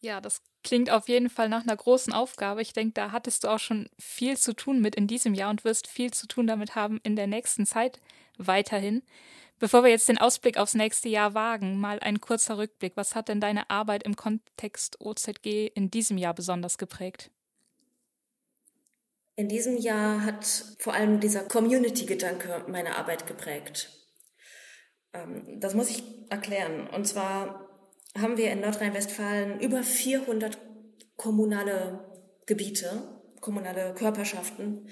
Ja, 0.00 0.20
das 0.20 0.42
klingt 0.62 0.90
auf 0.90 1.08
jeden 1.08 1.30
Fall 1.30 1.48
nach 1.48 1.62
einer 1.62 1.76
großen 1.76 2.12
Aufgabe. 2.12 2.60
Ich 2.60 2.74
denke, 2.74 2.92
da 2.92 3.10
hattest 3.10 3.44
du 3.44 3.48
auch 3.48 3.58
schon 3.58 3.88
viel 3.98 4.36
zu 4.36 4.54
tun 4.54 4.80
mit 4.80 4.96
in 4.96 5.06
diesem 5.06 5.32
Jahr 5.32 5.50
und 5.50 5.64
wirst 5.64 5.86
viel 5.86 6.12
zu 6.12 6.26
tun 6.26 6.46
damit 6.46 6.74
haben 6.74 7.00
in 7.04 7.16
der 7.16 7.26
nächsten 7.26 7.64
Zeit 7.64 8.00
weiterhin. 8.36 9.02
Bevor 9.58 9.82
wir 9.82 9.90
jetzt 9.90 10.08
den 10.08 10.18
Ausblick 10.18 10.58
aufs 10.58 10.74
nächste 10.74 11.08
Jahr 11.08 11.32
wagen, 11.32 11.80
mal 11.80 12.00
ein 12.00 12.20
kurzer 12.20 12.58
Rückblick. 12.58 12.96
Was 12.96 13.14
hat 13.14 13.28
denn 13.28 13.40
deine 13.40 13.70
Arbeit 13.70 14.02
im 14.02 14.16
Kontext 14.16 15.00
OZG 15.00 15.68
in 15.74 15.90
diesem 15.90 16.18
Jahr 16.18 16.34
besonders 16.34 16.76
geprägt? 16.76 17.30
In 19.36 19.48
diesem 19.48 19.76
Jahr 19.76 20.24
hat 20.24 20.46
vor 20.78 20.94
allem 20.94 21.18
dieser 21.18 21.42
Community-Gedanke 21.42 22.64
meine 22.68 22.96
Arbeit 22.96 23.26
geprägt. 23.26 23.90
Ähm, 25.12 25.58
das 25.60 25.74
muss 25.74 25.90
ich 25.90 26.02
erklären. 26.30 26.88
Und 26.88 27.06
zwar 27.06 27.68
haben 28.16 28.36
wir 28.36 28.52
in 28.52 28.60
Nordrhein-Westfalen 28.60 29.60
über 29.60 29.82
400 29.82 30.58
kommunale 31.16 32.04
Gebiete, 32.46 33.02
kommunale 33.40 33.94
Körperschaften, 33.94 34.88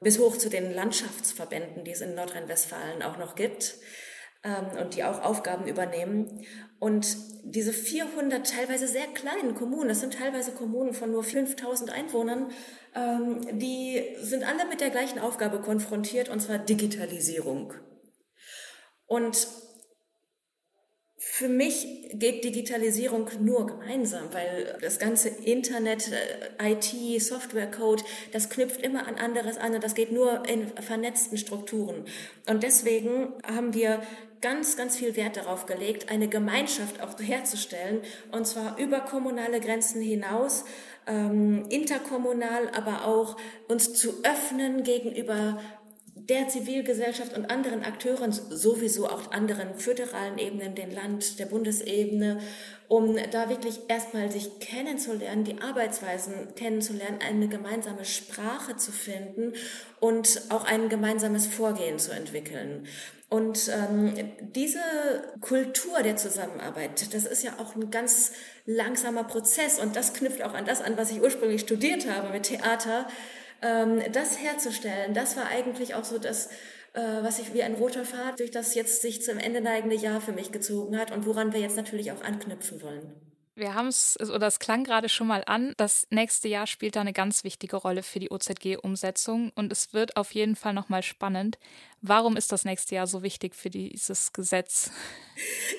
bis 0.00 0.18
hoch 0.18 0.36
zu 0.36 0.48
den 0.48 0.72
Landschaftsverbänden, 0.72 1.84
die 1.84 1.92
es 1.92 2.00
in 2.00 2.14
Nordrhein-Westfalen 2.14 3.02
auch 3.02 3.16
noch 3.16 3.36
gibt 3.36 3.76
ähm, 4.42 4.78
und 4.80 4.96
die 4.96 5.04
auch 5.04 5.22
Aufgaben 5.22 5.66
übernehmen. 5.66 6.44
Und 6.78 7.16
diese 7.42 7.72
400 7.72 8.48
teilweise 8.48 8.86
sehr 8.86 9.06
kleinen 9.08 9.54
Kommunen, 9.54 9.88
das 9.88 10.00
sind 10.00 10.14
teilweise 10.14 10.52
Kommunen 10.52 10.94
von 10.94 11.10
nur 11.10 11.24
5000 11.24 11.90
Einwohnern, 11.90 12.50
ähm, 12.98 13.58
die 13.58 14.02
sind 14.20 14.44
alle 14.44 14.66
mit 14.66 14.80
der 14.80 14.90
gleichen 14.90 15.18
Aufgabe 15.18 15.60
konfrontiert, 15.60 16.28
und 16.28 16.40
zwar 16.40 16.58
Digitalisierung. 16.58 17.74
Und 19.06 19.46
für 21.16 21.48
mich 21.48 21.86
geht 22.14 22.42
Digitalisierung 22.42 23.28
nur 23.40 23.66
gemeinsam, 23.66 24.32
weil 24.32 24.76
das 24.80 24.98
ganze 24.98 25.28
Internet, 25.28 26.10
äh, 26.10 26.72
IT, 26.72 27.22
Softwarecode, 27.22 28.02
das 28.32 28.50
knüpft 28.50 28.82
immer 28.82 29.06
an 29.06 29.16
anderes 29.16 29.56
an 29.56 29.74
und 29.74 29.84
das 29.84 29.94
geht 29.94 30.10
nur 30.10 30.48
in 30.48 30.68
vernetzten 30.68 31.38
Strukturen. 31.38 32.04
Und 32.48 32.62
deswegen 32.62 33.34
haben 33.46 33.74
wir 33.74 34.02
ganz, 34.40 34.76
ganz 34.76 34.96
viel 34.96 35.16
Wert 35.16 35.36
darauf 35.36 35.66
gelegt, 35.66 36.10
eine 36.10 36.28
Gemeinschaft 36.28 37.00
auch 37.00 37.18
herzustellen, 37.20 38.02
und 38.32 38.46
zwar 38.46 38.78
über 38.78 39.00
kommunale 39.00 39.60
Grenzen 39.60 40.00
hinaus, 40.00 40.64
ähm, 41.08 41.66
interkommunal, 41.68 42.70
aber 42.74 43.06
auch 43.06 43.36
uns 43.68 43.94
zu 43.94 44.22
öffnen 44.22 44.82
gegenüber 44.84 45.58
der 46.28 46.48
Zivilgesellschaft 46.48 47.36
und 47.36 47.50
anderen 47.50 47.82
Akteuren, 47.82 48.32
sowieso 48.32 49.08
auch 49.08 49.30
anderen 49.30 49.74
föderalen 49.76 50.38
Ebenen, 50.38 50.74
den 50.74 50.90
Land, 50.90 51.38
der 51.38 51.46
Bundesebene, 51.46 52.40
um 52.86 53.16
da 53.30 53.48
wirklich 53.48 53.80
erstmal 53.88 54.30
sich 54.30 54.58
kennenzulernen, 54.60 55.44
die 55.44 55.60
Arbeitsweisen 55.60 56.54
kennenzulernen, 56.54 57.18
eine 57.26 57.48
gemeinsame 57.48 58.04
Sprache 58.04 58.76
zu 58.76 58.92
finden 58.92 59.54
und 60.00 60.42
auch 60.50 60.64
ein 60.64 60.88
gemeinsames 60.88 61.46
Vorgehen 61.46 61.98
zu 61.98 62.12
entwickeln. 62.12 62.86
Und 63.30 63.68
ähm, 63.68 64.14
diese 64.54 64.80
Kultur 65.40 66.02
der 66.02 66.16
Zusammenarbeit, 66.16 67.12
das 67.12 67.26
ist 67.26 67.42
ja 67.42 67.58
auch 67.58 67.76
ein 67.76 67.90
ganz 67.90 68.32
langsamer 68.64 69.24
Prozess 69.24 69.78
und 69.78 69.96
das 69.96 70.14
knüpft 70.14 70.42
auch 70.42 70.54
an 70.54 70.64
das 70.64 70.80
an, 70.80 70.96
was 70.96 71.10
ich 71.10 71.20
ursprünglich 71.20 71.60
studiert 71.60 72.08
habe 72.10 72.30
mit 72.30 72.44
Theater 72.44 73.06
ähm, 73.62 74.02
das 74.12 74.40
herzustellen, 74.40 75.14
das 75.14 75.36
war 75.36 75.46
eigentlich 75.46 75.94
auch 75.94 76.04
so 76.04 76.18
das, 76.18 76.46
äh, 76.94 77.00
was 77.22 77.38
ich 77.38 77.54
wie 77.54 77.62
ein 77.62 77.74
roter 77.74 78.04
Pfad 78.04 78.38
durch 78.38 78.50
das 78.50 78.74
jetzt 78.74 79.02
sich 79.02 79.22
zum 79.22 79.38
Ende 79.38 79.60
neigende 79.60 79.96
Jahr 79.96 80.20
für 80.20 80.32
mich 80.32 80.52
gezogen 80.52 80.96
hat 80.96 81.10
und 81.10 81.26
woran 81.26 81.52
wir 81.52 81.60
jetzt 81.60 81.76
natürlich 81.76 82.12
auch 82.12 82.22
anknüpfen 82.22 82.80
wollen. 82.82 83.12
Wir 83.56 83.74
haben 83.74 83.88
es, 83.88 84.16
oder 84.20 84.46
es 84.46 84.60
klang 84.60 84.84
gerade 84.84 85.08
schon 85.08 85.26
mal 85.26 85.42
an, 85.44 85.74
das 85.76 86.06
nächste 86.10 86.46
Jahr 86.46 86.68
spielt 86.68 86.94
da 86.94 87.00
eine 87.00 87.12
ganz 87.12 87.42
wichtige 87.42 87.74
Rolle 87.74 88.04
für 88.04 88.20
die 88.20 88.30
OZG-Umsetzung 88.30 89.50
und 89.56 89.72
es 89.72 89.92
wird 89.92 90.16
auf 90.16 90.32
jeden 90.32 90.54
Fall 90.54 90.74
nochmal 90.74 91.02
spannend. 91.02 91.58
Warum 92.00 92.36
ist 92.36 92.52
das 92.52 92.64
nächste 92.64 92.94
Jahr 92.94 93.06
so 93.06 93.22
wichtig 93.22 93.54
für 93.54 93.70
dieses 93.70 94.32
Gesetz? 94.32 94.90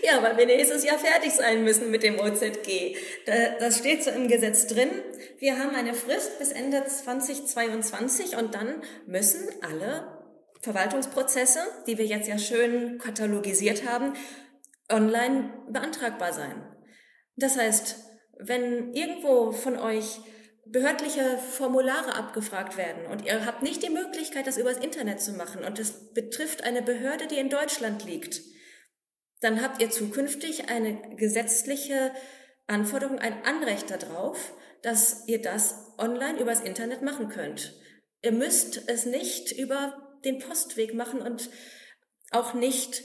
Ja, 0.04 0.22
weil 0.22 0.38
wir 0.38 0.46
nächstes 0.46 0.84
Jahr 0.84 1.00
fertig 1.00 1.32
sein 1.32 1.64
müssen 1.64 1.92
mit 1.92 2.04
dem 2.04 2.20
OZG. 2.20 2.96
Das 3.60 3.78
steht 3.78 4.04
so 4.04 4.10
im 4.12 4.28
Gesetz 4.28 4.68
drin. 4.68 4.90
Wir 5.38 5.58
haben 5.58 5.76
eine 5.76 5.94
Frist 5.94 6.40
bis 6.40 6.52
Ende 6.52 6.84
2022 6.86 8.38
und 8.38 8.54
dann 8.54 8.82
müssen 9.06 9.48
alle 9.62 10.20
Verwaltungsprozesse, 10.62 11.60
die 11.88 11.98
wir 11.98 12.06
jetzt 12.06 12.28
ja 12.28 12.38
schön 12.38 12.98
katalogisiert 12.98 13.88
haben, 13.88 14.14
online 14.92 15.54
beantragbar 15.70 16.34
sein. 16.34 16.66
Das 17.38 17.58
heißt, 17.58 17.96
wenn 18.40 18.94
irgendwo 18.94 19.52
von 19.52 19.78
euch 19.78 20.20
behördliche 20.72 21.38
Formulare 21.38 22.16
abgefragt 22.16 22.78
werden. 22.78 23.06
Und 23.08 23.26
ihr 23.26 23.46
habt 23.46 23.64
nicht 23.64 23.84
die 23.84 23.90
Möglichkeit, 23.90 24.48
das 24.48 24.58
übers 24.58 24.78
Internet 24.78 25.22
zu 25.22 25.34
machen. 25.34 25.64
Und 25.64 25.80
es 25.80 26.14
betrifft 26.14 26.64
eine 26.64 26.82
Behörde, 26.82 27.28
die 27.28 27.38
in 27.38 27.50
Deutschland 27.50 28.06
liegt, 28.06 28.42
dann 29.42 29.62
habt 29.62 29.82
ihr 29.82 29.90
zukünftig 29.90 30.70
eine 30.70 31.16
gesetzliche 31.16 32.12
Anforderung, 32.68 33.20
ein 33.20 33.44
Anrecht 33.46 33.90
darauf, 33.90 34.54
dass 34.82 35.28
ihr 35.28 35.42
das 35.42 35.94
online 35.98 36.40
übers 36.40 36.62
Internet 36.62 37.02
machen 37.02 37.30
könnt. 37.30 37.74
Ihr 38.22 38.32
müsst 38.32 38.90
es 38.90 39.06
nicht 39.06 39.52
über 39.52 40.18
den 40.26 40.40
Postweg 40.40 40.94
machen 40.94 41.22
und 41.22 41.50
auch 42.32 42.54
nicht 42.54 43.04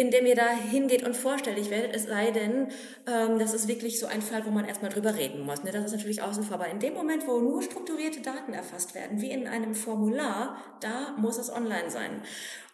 indem 0.00 0.24
ihr 0.24 0.34
da 0.34 0.48
hingeht 0.48 1.02
und 1.02 1.14
vorstellig 1.14 1.68
werdet, 1.68 1.94
es 1.94 2.04
sei 2.04 2.30
denn, 2.30 2.68
ähm, 3.06 3.38
das 3.38 3.52
ist 3.52 3.68
wirklich 3.68 4.00
so 4.00 4.06
ein 4.06 4.22
Fall, 4.22 4.46
wo 4.46 4.50
man 4.50 4.64
erstmal 4.64 4.90
drüber 4.90 5.14
reden 5.14 5.44
muss. 5.44 5.62
Ne? 5.62 5.72
Das 5.72 5.84
ist 5.84 5.92
natürlich 5.92 6.22
außen 6.22 6.42
vor. 6.42 6.54
Aber 6.54 6.68
in 6.68 6.80
dem 6.80 6.94
Moment, 6.94 7.28
wo 7.28 7.38
nur 7.38 7.62
strukturierte 7.62 8.22
Daten 8.22 8.54
erfasst 8.54 8.94
werden, 8.94 9.20
wie 9.20 9.30
in 9.30 9.46
einem 9.46 9.74
Formular, 9.74 10.56
da 10.80 11.14
muss 11.18 11.36
es 11.36 11.52
online 11.52 11.90
sein. 11.90 12.22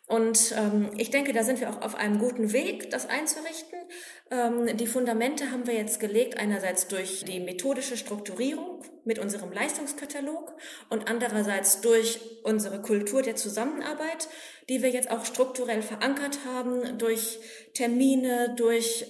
Und 0.07 0.55
ähm, 0.57 0.91
ich 0.97 1.11
denke, 1.11 1.33
da 1.33 1.43
sind 1.43 1.59
wir 1.59 1.69
auch 1.69 1.83
auf 1.83 1.97
einem 1.97 2.21
guten 2.21 2.53
Weg, 2.53 2.91
das 2.91 3.09
einzurichten. 3.09 3.81
Ähm, 4.31 4.77
die 4.77 4.87
Fundamente 4.87 5.51
haben 5.51 5.67
wir 5.67 5.75
jetzt 5.75 5.99
gelegt, 5.99 6.39
einerseits 6.39 6.87
durch 6.87 7.25
die 7.25 7.41
methodische 7.41 7.97
Strukturierung 7.97 8.85
mit 9.05 9.19
unserem 9.19 9.51
Leistungskatalog 9.51 10.55
und 10.91 11.11
andererseits 11.11 11.81
durch 11.81 12.21
unsere 12.45 12.81
Kultur 12.83 13.23
der 13.23 13.35
Zusammenarbeit, 13.35 14.29
die 14.69 14.83
wir 14.83 14.91
jetzt 14.91 15.11
auch 15.11 15.25
strukturell 15.25 15.83
verankert 15.83 16.41
haben, 16.45 16.99
durch 16.99 17.39
Termine, 17.75 18.55
durch 18.57 19.07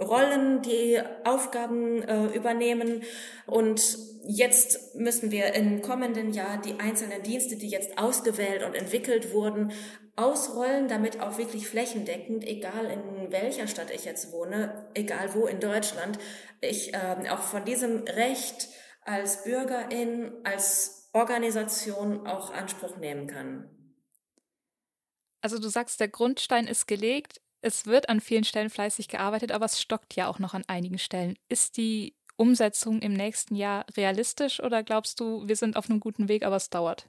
Rollen, 0.00 0.62
die 0.62 1.00
Aufgaben 1.24 2.02
äh, 2.02 2.26
übernehmen. 2.26 3.02
Und 3.46 3.98
jetzt 4.26 4.94
müssen 4.94 5.30
wir 5.30 5.54
im 5.54 5.82
kommenden 5.82 6.32
Jahr 6.32 6.60
die 6.60 6.78
einzelnen 6.80 7.22
Dienste, 7.22 7.56
die 7.56 7.68
jetzt 7.68 7.98
ausgewählt 7.98 8.62
und 8.64 8.74
entwickelt 8.74 9.32
wurden, 9.32 9.72
ausrollen, 10.14 10.88
damit 10.88 11.20
auch 11.20 11.38
wirklich 11.38 11.68
flächendeckend, 11.68 12.46
egal 12.46 12.86
in 12.86 13.32
welcher 13.32 13.66
Stadt 13.66 13.90
ich 13.90 14.04
jetzt 14.04 14.32
wohne, 14.32 14.90
egal 14.94 15.34
wo 15.34 15.46
in 15.46 15.58
Deutschland, 15.58 16.18
ich 16.60 16.94
äh, 16.94 17.28
auch 17.30 17.40
von 17.40 17.64
diesem 17.64 18.04
Recht 18.04 18.68
als 19.04 19.44
Bürgerin, 19.44 20.32
als 20.44 21.10
Organisation 21.12 22.26
auch 22.26 22.52
Anspruch 22.52 22.98
nehmen 22.98 23.26
kann. 23.26 23.70
Also 25.42 25.58
du 25.58 25.68
sagst, 25.68 26.00
der 26.00 26.08
Grundstein 26.08 26.66
ist 26.66 26.86
gelegt, 26.86 27.40
es 27.60 27.86
wird 27.86 28.08
an 28.08 28.20
vielen 28.20 28.44
Stellen 28.44 28.70
fleißig 28.70 29.08
gearbeitet, 29.08 29.52
aber 29.52 29.66
es 29.66 29.80
stockt 29.80 30.14
ja 30.14 30.28
auch 30.28 30.38
noch 30.38 30.54
an 30.54 30.64
einigen 30.66 30.98
Stellen. 30.98 31.38
Ist 31.48 31.76
die 31.76 32.16
Umsetzung 32.36 33.00
im 33.00 33.12
nächsten 33.12 33.54
Jahr 33.54 33.84
realistisch 33.96 34.60
oder 34.60 34.82
glaubst 34.82 35.20
du, 35.20 35.46
wir 35.46 35.56
sind 35.56 35.76
auf 35.76 35.90
einem 35.90 36.00
guten 36.00 36.28
Weg, 36.28 36.44
aber 36.44 36.56
es 36.56 36.70
dauert? 36.70 37.08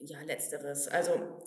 Ja, 0.00 0.20
letzteres. 0.22 0.88
Also 0.88 1.40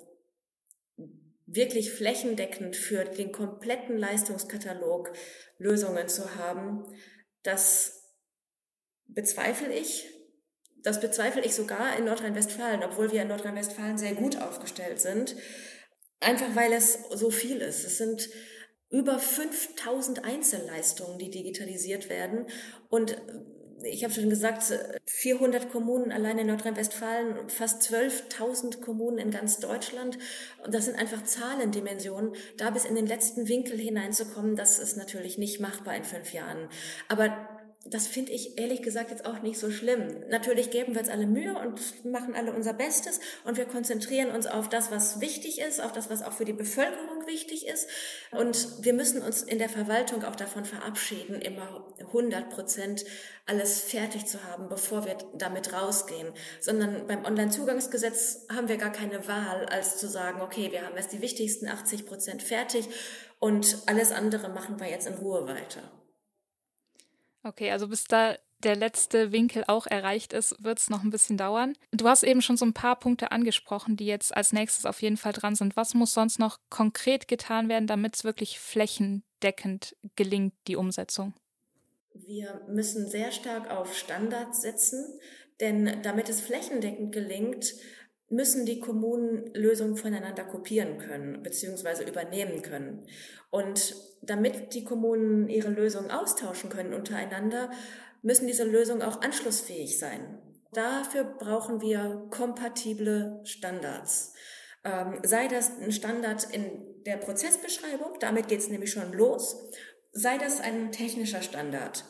wirklich 1.45 1.91
flächendeckend 1.91 2.75
für 2.75 3.03
den 3.03 3.31
kompletten 3.31 3.97
Leistungskatalog 3.97 5.11
Lösungen 5.57 6.07
zu 6.07 6.35
haben, 6.35 6.85
das 7.43 8.03
bezweifle 9.07 9.73
ich. 9.73 10.07
Das 10.83 10.99
bezweifle 10.99 11.43
ich 11.43 11.53
sogar 11.53 11.95
in 11.97 12.05
Nordrhein-Westfalen, 12.05 12.83
obwohl 12.83 13.11
wir 13.11 13.21
in 13.21 13.27
Nordrhein-Westfalen 13.27 13.99
sehr 13.99 14.15
gut 14.15 14.41
aufgestellt 14.41 14.99
sind. 14.99 15.35
Einfach 16.21 16.55
weil 16.55 16.71
es 16.71 16.99
so 17.13 17.29
viel 17.31 17.57
ist. 17.57 17.83
Es 17.83 17.97
sind 17.97 18.29
über 18.89 19.19
5000 19.19 20.23
Einzelleistungen, 20.23 21.17
die 21.17 21.29
digitalisiert 21.29 22.09
werden. 22.09 22.45
Und 22.89 23.17
ich 23.83 24.03
habe 24.03 24.13
schon 24.13 24.29
gesagt, 24.29 24.63
400 25.05 25.71
Kommunen 25.71 26.11
allein 26.11 26.37
in 26.37 26.47
Nordrhein-Westfalen, 26.47 27.49
fast 27.49 27.81
12.000 27.91 28.81
Kommunen 28.81 29.17
in 29.17 29.31
ganz 29.31 29.59
Deutschland. 29.59 30.19
Und 30.63 30.73
das 30.73 30.85
sind 30.85 30.99
einfach 30.99 31.23
Zahlendimensionen. 31.23 32.33
Da 32.57 32.69
bis 32.69 32.85
in 32.85 32.95
den 32.95 33.07
letzten 33.07 33.47
Winkel 33.47 33.79
hineinzukommen, 33.79 34.55
das 34.55 34.77
ist 34.77 34.97
natürlich 34.97 35.37
nicht 35.37 35.59
machbar 35.59 35.95
in 35.95 36.03
fünf 36.03 36.33
Jahren. 36.33 36.69
Aber 37.07 37.50
das 37.85 38.07
finde 38.07 38.31
ich 38.31 38.59
ehrlich 38.59 38.83
gesagt 38.83 39.09
jetzt 39.09 39.25
auch 39.25 39.41
nicht 39.41 39.59
so 39.59 39.71
schlimm. 39.71 40.23
Natürlich 40.29 40.69
geben 40.69 40.93
wir 40.93 41.01
uns 41.01 41.09
alle 41.09 41.25
Mühe 41.25 41.57
und 41.57 42.05
machen 42.05 42.35
alle 42.35 42.53
unser 42.53 42.73
Bestes 42.73 43.19
und 43.43 43.57
wir 43.57 43.65
konzentrieren 43.65 44.29
uns 44.29 44.45
auf 44.45 44.69
das, 44.69 44.91
was 44.91 45.19
wichtig 45.19 45.59
ist, 45.59 45.81
auf 45.81 45.91
das, 45.91 46.09
was 46.09 46.21
auch 46.21 46.33
für 46.33 46.45
die 46.45 46.53
Bevölkerung 46.53 47.25
wichtig 47.25 47.65
ist. 47.67 47.87
Und 48.31 48.83
wir 48.85 48.93
müssen 48.93 49.23
uns 49.23 49.41
in 49.41 49.57
der 49.57 49.67
Verwaltung 49.67 50.23
auch 50.23 50.35
davon 50.35 50.63
verabschieden, 50.63 51.41
immer 51.41 51.91
100 51.99 52.51
Prozent 52.51 53.03
alles 53.47 53.81
fertig 53.81 54.27
zu 54.27 54.43
haben, 54.43 54.69
bevor 54.69 55.05
wir 55.05 55.17
damit 55.33 55.73
rausgehen. 55.73 56.31
Sondern 56.59 57.07
beim 57.07 57.25
Onlinezugangsgesetz 57.25 58.45
haben 58.55 58.69
wir 58.69 58.77
gar 58.77 58.91
keine 58.91 59.27
Wahl, 59.27 59.65
als 59.65 59.97
zu 59.97 60.07
sagen, 60.07 60.41
okay, 60.41 60.71
wir 60.71 60.85
haben 60.85 60.95
erst 60.95 61.13
die 61.13 61.21
wichtigsten 61.21 61.67
80 61.67 62.05
Prozent 62.05 62.43
fertig 62.43 62.87
und 63.39 63.79
alles 63.87 64.11
andere 64.11 64.49
machen 64.49 64.79
wir 64.79 64.87
jetzt 64.87 65.07
in 65.07 65.15
Ruhe 65.15 65.47
weiter. 65.47 65.81
Okay, 67.43 67.71
also 67.71 67.87
bis 67.87 68.05
da 68.05 68.35
der 68.63 68.75
letzte 68.75 69.31
Winkel 69.31 69.63
auch 69.67 69.87
erreicht 69.87 70.33
ist, 70.33 70.63
wird 70.63 70.79
es 70.79 70.89
noch 70.89 71.03
ein 71.03 71.09
bisschen 71.09 71.37
dauern. 71.37 71.73
Du 71.91 72.07
hast 72.07 72.23
eben 72.23 72.41
schon 72.41 72.57
so 72.57 72.65
ein 72.65 72.73
paar 72.73 72.99
Punkte 72.99 73.31
angesprochen, 73.31 73.97
die 73.97 74.05
jetzt 74.05 74.35
als 74.35 74.53
nächstes 74.53 74.85
auf 74.85 75.01
jeden 75.01 75.17
Fall 75.17 75.33
dran 75.33 75.55
sind. 75.55 75.75
Was 75.75 75.93
muss 75.93 76.13
sonst 76.13 76.37
noch 76.37 76.59
konkret 76.69 77.27
getan 77.27 77.69
werden, 77.69 77.87
damit 77.87 78.15
es 78.15 78.23
wirklich 78.23 78.59
flächendeckend 78.59 79.95
gelingt, 80.15 80.53
die 80.67 80.75
Umsetzung? 80.75 81.33
Wir 82.13 82.61
müssen 82.67 83.07
sehr 83.09 83.31
stark 83.31 83.71
auf 83.71 83.97
Standards 83.97 84.61
setzen, 84.61 85.19
denn 85.59 86.01
damit 86.03 86.29
es 86.29 86.41
flächendeckend 86.41 87.13
gelingt, 87.13 87.73
müssen 88.31 88.65
die 88.65 88.79
Kommunen 88.79 89.53
Lösungen 89.53 89.97
voneinander 89.97 90.43
kopieren 90.43 90.97
können 90.97 91.43
bzw. 91.43 92.09
übernehmen 92.09 92.61
können. 92.61 93.05
Und 93.49 93.95
damit 94.21 94.73
die 94.73 94.83
Kommunen 94.83 95.49
ihre 95.49 95.69
Lösungen 95.69 96.11
austauschen 96.11 96.69
können 96.69 96.93
untereinander, 96.93 97.69
müssen 98.21 98.47
diese 98.47 98.63
Lösungen 98.63 99.01
auch 99.01 99.21
anschlussfähig 99.21 99.99
sein. 99.99 100.39
Dafür 100.73 101.25
brauchen 101.25 101.81
wir 101.81 102.27
kompatible 102.29 103.41
Standards. 103.43 104.33
Ähm, 104.85 105.19
sei 105.23 105.47
das 105.47 105.77
ein 105.79 105.91
Standard 105.91 106.47
in 106.53 107.03
der 107.05 107.17
Prozessbeschreibung, 107.17 108.17
damit 108.19 108.47
geht 108.47 108.59
es 108.59 108.69
nämlich 108.69 108.91
schon 108.91 109.11
los, 109.11 109.69
sei 110.13 110.37
das 110.37 110.61
ein 110.61 110.91
technischer 110.91 111.41
Standard. 111.41 112.05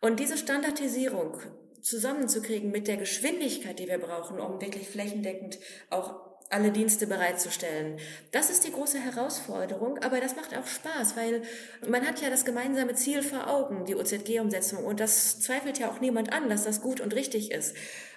Und 0.00 0.20
diese 0.20 0.36
Standardisierung 0.36 1.40
zusammenzukriegen 1.86 2.72
mit 2.72 2.88
der 2.88 2.96
Geschwindigkeit, 2.96 3.78
die 3.78 3.86
wir 3.86 3.98
brauchen, 3.98 4.40
um 4.40 4.60
wirklich 4.60 4.88
flächendeckend 4.88 5.58
auch 5.88 6.16
alle 6.50 6.70
Dienste 6.70 7.06
bereitzustellen. 7.06 7.98
Das 8.32 8.50
ist 8.50 8.64
die 8.66 8.72
große 8.72 8.98
Herausforderung, 8.98 9.98
aber 9.98 10.20
das 10.20 10.36
macht 10.36 10.56
auch 10.56 10.66
Spaß, 10.66 11.16
weil 11.16 11.42
man 11.88 12.06
hat 12.06 12.20
ja 12.20 12.30
das 12.30 12.44
gemeinsame 12.44 12.94
Ziel 12.94 13.22
vor 13.22 13.48
Augen, 13.48 13.84
die 13.84 13.96
OZG-Umsetzung, 13.96 14.84
und 14.84 15.00
das 15.00 15.40
zweifelt 15.40 15.78
ja 15.78 15.90
auch 15.90 16.00
niemand 16.00 16.32
an, 16.32 16.48
dass 16.48 16.64
das 16.64 16.80
gut 16.80 17.00
und 17.00 17.14
richtig 17.14 17.50
ist 17.50 17.74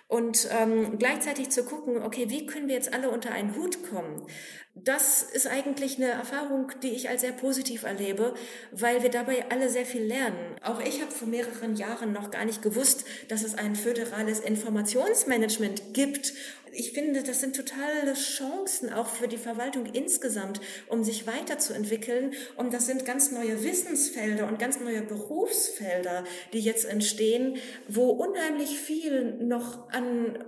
und 0.09 0.49
ähm, 0.59 0.97
gleichzeitig 0.97 1.51
zu 1.51 1.63
gucken, 1.63 2.01
okay, 2.01 2.25
wie 2.29 2.47
können 2.47 2.67
wir 2.67 2.73
jetzt 2.73 2.93
alle 2.93 3.11
unter 3.11 3.31
einen 3.31 3.55
Hut 3.55 3.87
kommen? 3.87 4.25
Das 4.73 5.21
ist 5.21 5.45
eigentlich 5.45 5.97
eine 5.97 6.07
Erfahrung, 6.07 6.71
die 6.81 6.89
ich 6.89 7.09
als 7.09 7.21
sehr 7.21 7.31
positiv 7.31 7.83
erlebe, 7.83 8.33
weil 8.71 9.03
wir 9.03 9.11
dabei 9.11 9.45
alle 9.51 9.69
sehr 9.69 9.85
viel 9.85 10.01
lernen. 10.01 10.55
Auch 10.63 10.79
ich 10.79 11.01
habe 11.01 11.11
vor 11.11 11.27
mehreren 11.27 11.75
Jahren 11.75 12.11
noch 12.11 12.31
gar 12.31 12.43
nicht 12.43 12.63
gewusst, 12.63 13.05
dass 13.27 13.43
es 13.43 13.53
ein 13.53 13.75
föderales 13.75 14.39
Informationsmanagement 14.39 15.93
gibt. 15.93 16.33
Ich 16.71 16.91
finde, 16.91 17.23
das 17.23 17.41
sind 17.41 17.55
totale 17.55 18.13
Chancen 18.13 18.91
auch 18.93 19.07
für 19.07 19.27
die 19.27 19.37
Verwaltung 19.37 19.85
insgesamt, 19.87 20.61
um 20.87 21.03
sich 21.03 21.27
weiterzuentwickeln. 21.27 22.33
Und 22.55 22.73
das 22.73 22.85
sind 22.85 23.05
ganz 23.05 23.31
neue 23.31 23.63
Wissensfelder 23.63 24.47
und 24.47 24.59
ganz 24.59 24.79
neue 24.79 25.01
Berufsfelder, 25.01 26.23
die 26.53 26.59
jetzt 26.59 26.85
entstehen, 26.85 27.57
wo 27.87 28.09
unheimlich 28.09 28.79
viel 28.79 29.35
noch 29.35 29.89
an 29.89 30.43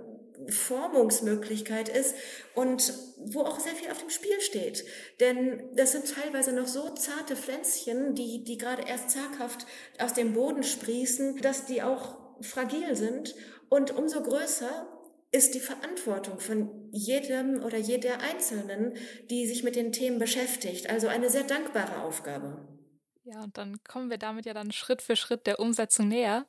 Formungsmöglichkeit 0.48 1.88
ist 1.88 2.14
und 2.54 2.94
wo 3.18 3.42
auch 3.42 3.60
sehr 3.60 3.74
viel 3.74 3.90
auf 3.90 3.98
dem 3.98 4.10
Spiel 4.10 4.40
steht. 4.40 4.84
Denn 5.20 5.62
das 5.74 5.92
sind 5.92 6.12
teilweise 6.12 6.52
noch 6.52 6.66
so 6.66 6.90
zarte 6.90 7.36
Pflänzchen, 7.36 8.14
die, 8.14 8.44
die 8.44 8.58
gerade 8.58 8.82
erst 8.86 9.10
zaghaft 9.10 9.66
aus 9.98 10.14
dem 10.14 10.34
Boden 10.34 10.62
sprießen, 10.62 11.38
dass 11.38 11.66
die 11.66 11.82
auch 11.82 12.16
fragil 12.40 12.96
sind. 12.96 13.34
Und 13.68 13.96
umso 13.96 14.22
größer 14.22 14.86
ist 15.32 15.54
die 15.54 15.60
Verantwortung 15.60 16.38
von 16.38 16.70
jedem 16.92 17.62
oder 17.62 17.78
jeder 17.78 18.20
Einzelnen, 18.20 18.94
die 19.30 19.46
sich 19.46 19.64
mit 19.64 19.76
den 19.76 19.90
Themen 19.90 20.18
beschäftigt. 20.18 20.90
Also 20.90 21.08
eine 21.08 21.30
sehr 21.30 21.44
dankbare 21.44 22.02
Aufgabe. 22.02 22.68
Ja, 23.24 23.42
und 23.42 23.56
dann 23.56 23.82
kommen 23.84 24.10
wir 24.10 24.18
damit 24.18 24.44
ja 24.44 24.52
dann 24.52 24.72
Schritt 24.72 25.00
für 25.00 25.16
Schritt 25.16 25.46
der 25.46 25.58
Umsetzung 25.58 26.08
näher. 26.08 26.46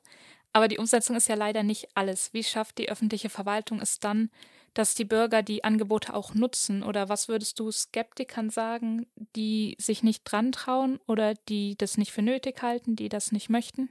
Aber 0.52 0.68
die 0.68 0.78
Umsetzung 0.78 1.16
ist 1.16 1.28
ja 1.28 1.34
leider 1.34 1.62
nicht 1.62 1.88
alles. 1.94 2.32
Wie 2.34 2.44
schafft 2.44 2.78
die 2.78 2.90
öffentliche 2.90 3.30
Verwaltung 3.30 3.80
es 3.80 4.00
dann, 4.00 4.30
dass 4.74 4.94
die 4.94 5.04
Bürger 5.04 5.42
die 5.42 5.64
Angebote 5.64 6.14
auch 6.14 6.34
nutzen? 6.34 6.82
Oder 6.82 7.08
was 7.08 7.28
würdest 7.28 7.58
du 7.60 7.70
Skeptikern 7.70 8.50
sagen, 8.50 9.06
die 9.34 9.76
sich 9.80 10.02
nicht 10.02 10.24
dran 10.24 10.52
trauen 10.52 11.00
oder 11.06 11.34
die 11.48 11.76
das 11.78 11.96
nicht 11.96 12.12
für 12.12 12.22
nötig 12.22 12.60
halten, 12.60 12.96
die 12.96 13.08
das 13.08 13.32
nicht 13.32 13.48
möchten? 13.48 13.88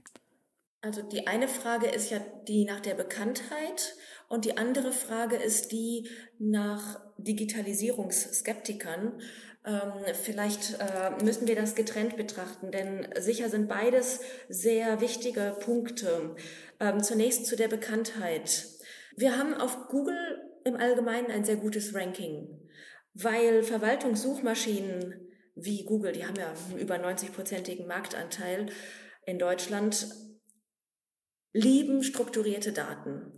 Also 0.84 1.02
die 1.02 1.28
eine 1.28 1.48
Frage 1.48 1.88
ist 1.88 2.12
ja 2.12 2.20
die 2.46 2.66
nach 2.66 2.82
der 2.82 2.94
Bekanntheit 2.94 3.96
und 4.28 4.44
die 4.44 4.58
andere 4.58 4.92
Frage 4.92 5.38
ist 5.38 5.72
die 5.72 6.10
nach 6.40 7.00
Digitalisierungsskeptikern. 7.18 9.14
Ähm, 9.66 9.94
vielleicht 10.22 10.78
äh, 10.80 11.24
müssen 11.24 11.48
wir 11.48 11.56
das 11.56 11.76
getrennt 11.76 12.18
betrachten, 12.18 12.70
denn 12.72 13.08
sicher 13.18 13.48
sind 13.50 13.70
beides 13.70 14.20
sehr 14.50 15.00
wichtige 15.00 15.56
Punkte. 15.62 16.36
Ähm, 16.82 17.02
zunächst 17.02 17.46
zu 17.46 17.56
der 17.56 17.70
Bekanntheit. 17.70 18.66
Wir 19.16 19.38
haben 19.38 19.54
auf 19.54 19.88
Google 19.88 20.42
im 20.66 20.76
Allgemeinen 20.76 21.32
ein 21.32 21.46
sehr 21.46 21.56
gutes 21.56 21.96
Ranking, 21.96 22.60
weil 23.14 23.64
Verwaltungssuchmaschinen 23.64 25.30
wie 25.56 25.86
Google, 25.86 26.12
die 26.12 26.26
haben 26.26 26.36
ja 26.36 26.52
einen 26.72 26.80
über 26.80 26.96
90-prozentigen 26.96 27.88
Marktanteil 27.88 28.66
in 29.26 29.40
Deutschland, 29.40 30.08
lieben 31.54 32.04
strukturierte 32.04 32.72
Daten 32.72 33.32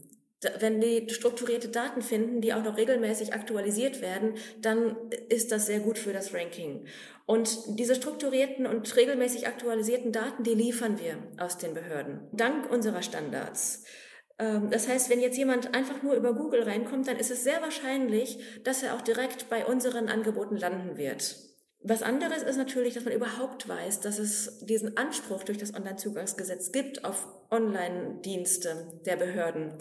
wenn 0.59 0.81
die 0.81 1.07
strukturierte 1.09 1.69
Daten 1.69 2.01
finden, 2.01 2.41
die 2.41 2.53
auch 2.53 2.63
noch 2.63 2.77
regelmäßig 2.77 3.33
aktualisiert 3.33 4.01
werden, 4.01 4.35
dann 4.61 4.95
ist 5.29 5.51
das 5.51 5.65
sehr 5.65 5.79
gut 5.79 5.97
für 5.97 6.13
das 6.13 6.33
Ranking. 6.33 6.85
Und 7.25 7.79
diese 7.79 7.95
strukturierten 7.95 8.67
und 8.67 8.95
regelmäßig 8.95 9.47
aktualisierten 9.47 10.11
Daten, 10.11 10.43
die 10.43 10.53
liefern 10.53 10.99
wir 10.99 11.17
aus 11.37 11.57
den 11.57 11.73
Behörden, 11.73 12.27
dank 12.31 12.69
unserer 12.71 13.01
Standards. 13.01 13.83
Ähm, 14.37 14.69
das 14.69 14.87
heißt, 14.87 15.09
wenn 15.09 15.21
jetzt 15.21 15.37
jemand 15.37 15.73
einfach 15.73 16.03
nur 16.03 16.15
über 16.15 16.33
Google 16.33 16.63
reinkommt, 16.63 17.07
dann 17.07 17.17
ist 17.17 17.31
es 17.31 17.43
sehr 17.43 17.61
wahrscheinlich, 17.61 18.37
dass 18.63 18.83
er 18.83 18.95
auch 18.95 19.01
direkt 19.01 19.49
bei 19.49 19.65
unseren 19.65 20.07
Angeboten 20.07 20.57
landen 20.57 20.97
wird. 20.97 21.37
Was 21.81 22.01
anderes 22.01 22.41
ist 22.41 22.57
natürlich, 22.57 22.95
dass 22.95 23.05
man 23.05 23.13
überhaupt 23.13 23.67
weiß, 23.67 23.99
dass 23.99 24.17
es 24.17 24.59
diesen 24.65 24.97
Anspruch 24.97 25.43
durch 25.43 25.59
das 25.59 25.73
Onlinezugangsgesetz 25.75 26.71
gibt 26.71 27.05
auf 27.05 27.27
Online-Dienste 27.51 28.99
der 29.05 29.17
Behörden. 29.17 29.73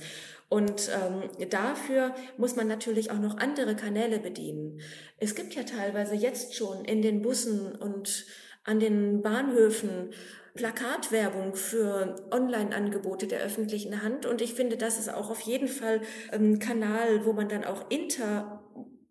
Und 0.51 0.91
ähm, 0.91 1.49
dafür 1.49 2.15
muss 2.37 2.57
man 2.57 2.69
natürlich 2.69 3.11
auch 3.11 3.19
noch 3.19 3.39
andere 3.39 3.75
Kanäle 3.75 4.19
bedienen. 4.19 4.81
Es 5.19 5.35
gibt 5.35 5.55
ja 5.55 5.63
teilweise 5.63 6.15
jetzt 6.15 6.55
schon 6.55 6.85
in 6.85 7.01
den 7.01 7.23
Bussen 7.23 7.75
und 7.75 8.27
an 8.65 8.81
den 8.81 9.23
Bahnhöfen 9.23 10.11
Plakatwerbung 10.55 11.57
für 11.57 12.15
Online-Angebote 12.31 13.27
der 13.27 13.41
öffentlichen 13.41 14.03
Hand. 14.03 14.25
Und 14.25 14.41
ich 14.41 14.55
finde, 14.55 14.77
das 14.77 14.99
ist 14.99 15.13
auch 15.13 15.31
auf 15.31 15.41
jeden 15.41 15.69
Fall 15.69 16.01
ein 16.31 16.61
Kanal, 16.61 17.25
wo 17.27 17.33
man 17.33 17.49
dann 17.49 17.65
auch 17.65 17.91
inter 17.91 18.64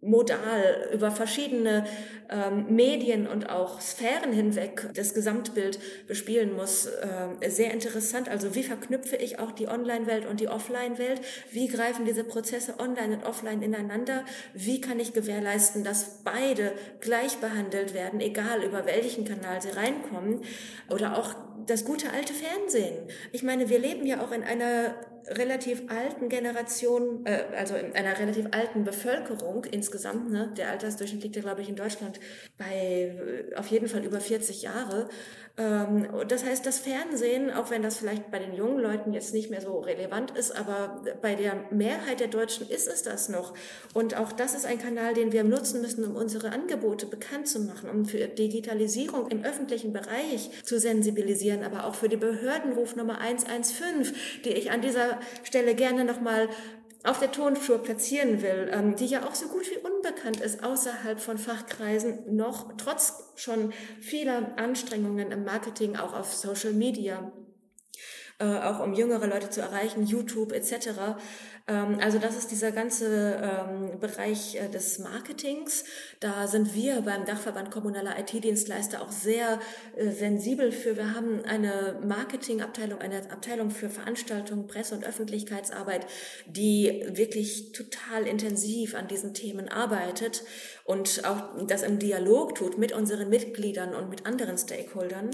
modal 0.04 0.90
über 0.94 1.12
verschiedene 1.12 1.86
ähm, 2.30 2.66
Medien 2.70 3.28
und 3.28 3.50
auch 3.50 3.80
Sphären 3.82 4.34
hinweg 4.34 4.90
das 4.94 5.14
Gesamtbild 5.14 5.80
bespielen 6.08 6.56
muss. 6.56 6.86
Äh, 6.86 7.50
sehr 7.50 7.72
interessant. 7.72 8.30
Also 8.30 8.56
wie 8.56 8.64
verknüpfe 8.64 9.16
ich 9.16 9.40
auch 9.40 9.52
die 9.52 9.68
Online-Welt 9.68 10.26
und 10.26 10.40
die 10.40 10.48
Offline-Welt? 10.48 11.22
Wie 11.52 11.68
greifen 11.68 12.06
diese 12.06 12.24
Prozesse 12.24 12.80
online 12.80 13.18
und 13.18 13.26
offline 13.26 13.62
ineinander? 13.62 14.26
Wie 14.54 14.82
kann 14.82 15.00
ich 15.00 15.14
gewährleisten, 15.14 15.84
dass 15.84 16.24
beide 16.24 16.74
gleich 17.00 17.38
behandelt 17.38 17.94
werden, 17.94 18.20
egal 18.20 18.64
über 18.64 18.86
welchen 18.86 19.26
Kanal 19.26 19.62
sie 19.62 19.70
reinkommen? 19.70 20.42
Oder 20.90 21.18
auch 21.18 21.36
das 21.68 21.86
gute 21.86 22.12
alte 22.12 22.34
Fernsehen. 22.34 23.08
Ich 23.32 23.44
meine, 23.44 23.70
wir 23.70 23.80
leben 23.80 24.06
ja 24.06 24.24
auch 24.24 24.32
in 24.32 24.44
einer 24.44 24.96
relativ 25.28 25.84
alten 25.90 26.30
Generation, 26.30 27.26
äh, 27.26 27.44
also 27.58 27.76
in 27.76 27.94
einer 27.96 28.18
relativ 28.18 28.48
alten 28.52 28.84
Bevölkerung 28.84 29.66
insgesamt, 29.66 30.32
ne? 30.32 30.52
der 30.58 30.70
Altersdurchschnitt 30.70 31.24
liegt 31.24 31.36
ja, 31.36 31.42
glaube 31.42 31.62
ich, 31.62 31.70
in 31.70 31.76
Deutschland 31.76 32.20
bei 32.58 33.16
äh, 33.52 33.56
auf 33.56 33.68
jeden 33.68 33.88
Fall 33.88 34.04
über 34.04 34.20
40 34.20 34.62
Jahre. 34.62 35.08
Ähm, 35.56 36.08
das 36.28 36.44
heißt, 36.44 36.66
das 36.66 36.80
Fernsehen, 36.80 37.52
auch 37.52 37.70
wenn 37.70 37.84
das 37.84 37.98
vielleicht 37.98 38.32
bei 38.32 38.40
den 38.40 38.56
jungen 38.56 38.80
Leuten 38.80 39.14
jetzt 39.14 39.34
nicht 39.34 39.50
mehr 39.50 39.62
so 39.62 39.80
relevant 39.80 40.32
ist, 40.32 40.52
aber 40.52 41.04
bei 41.22 41.36
der 41.36 41.66
Mehrheit 41.72 42.20
der 42.20 42.28
Deutschen 42.28 42.68
ist 42.70 42.88
es 42.88 43.04
das 43.04 43.30
noch. 43.30 43.54
Und 43.94 44.18
auch 44.18 44.32
das 44.32 44.56
ist 44.56 44.66
ein 44.66 44.80
Kanal, 44.80 45.14
den 45.14 45.32
wir 45.32 45.44
nutzen 45.44 45.82
müssen, 45.82 46.04
um 46.06 46.16
unsere 46.16 46.52
Angebote 46.52 47.06
bekannt 47.06 47.48
zu 47.48 47.60
machen, 47.60 47.90
um 47.90 48.06
für 48.06 48.28
Digitalisierung 48.28 49.30
im 49.30 49.44
öffentlichen 49.44 49.94
Bereich 49.94 50.50
zu 50.64 50.80
sensibilisieren, 50.80 51.53
aber 51.62 51.84
auch 51.84 51.96
für 51.96 52.08
die 52.08 52.16
Behördenrufnummer 52.16 53.20
115, 53.20 54.16
die 54.46 54.54
ich 54.54 54.72
an 54.72 54.82
dieser 54.82 55.20
Stelle 55.44 55.76
gerne 55.76 56.06
nochmal 56.06 56.48
auf 57.04 57.20
der 57.20 57.32
Tonspur 57.32 57.80
platzieren 57.80 58.42
will, 58.42 58.70
ähm, 58.72 58.96
die 58.96 59.06
ja 59.06 59.28
auch 59.28 59.36
so 59.36 59.48
gut 59.50 59.70
wie 59.70 59.78
unbekannt 59.78 60.40
ist 60.40 60.64
außerhalb 60.64 61.20
von 61.20 61.38
Fachkreisen, 61.38 62.36
noch 62.36 62.78
trotz 62.78 63.34
schon 63.36 63.74
vieler 64.00 64.58
Anstrengungen 64.58 65.32
im 65.32 65.44
Marketing, 65.44 65.98
auch 65.98 66.14
auf 66.14 66.34
Social 66.34 66.72
Media, 66.72 67.32
äh, 68.40 68.46
auch 68.46 68.80
um 68.80 68.94
jüngere 68.94 69.28
Leute 69.28 69.50
zu 69.50 69.60
erreichen, 69.60 70.06
YouTube 70.06 70.54
etc. 70.54 71.18
Ähm, 71.68 72.00
also 72.02 72.20
das 72.20 72.38
ist 72.38 72.52
dieser 72.52 72.72
ganze 72.72 73.40
ähm, 73.42 74.00
Bereich 74.00 74.56
äh, 74.56 74.70
des 74.70 75.00
Marketings. 75.00 75.86
Da 76.20 76.48
sind 76.48 76.76
wir 76.76 77.02
beim 77.02 77.26
Dachverband 77.26 77.72
kommunaler 77.72 78.20
IT-Dienstleister 78.20 79.02
auch 79.02 79.12
sehr 79.12 79.60
äh, 79.96 80.12
sensibel 80.12 80.72
für. 80.72 80.98
Wir 80.98 81.14
haben 81.16 81.46
eine 81.46 82.00
Marketingabteilung, 82.06 83.00
eine 83.00 83.32
Abteilung 83.32 83.72
für 83.72 83.90
Veranstaltungen, 83.90 84.68
Presse- 84.68 84.96
und 84.96 85.06
Öffentlichkeitsarbeit, 85.06 86.06
die 86.48 87.06
wirklich 87.12 87.72
total 87.72 88.28
intensiv 88.28 88.96
an 88.96 89.08
diesen 89.08 89.34
Themen 89.34 89.70
arbeitet 89.70 90.44
und 90.84 91.24
auch 91.26 91.66
das 91.68 91.84
im 91.84 91.98
Dialog 91.98 92.56
tut 92.56 92.78
mit 92.78 92.92
unseren 92.92 93.30
Mitgliedern 93.30 93.96
und 93.96 94.10
mit 94.10 94.26
anderen 94.26 94.58
Stakeholdern. 94.58 95.32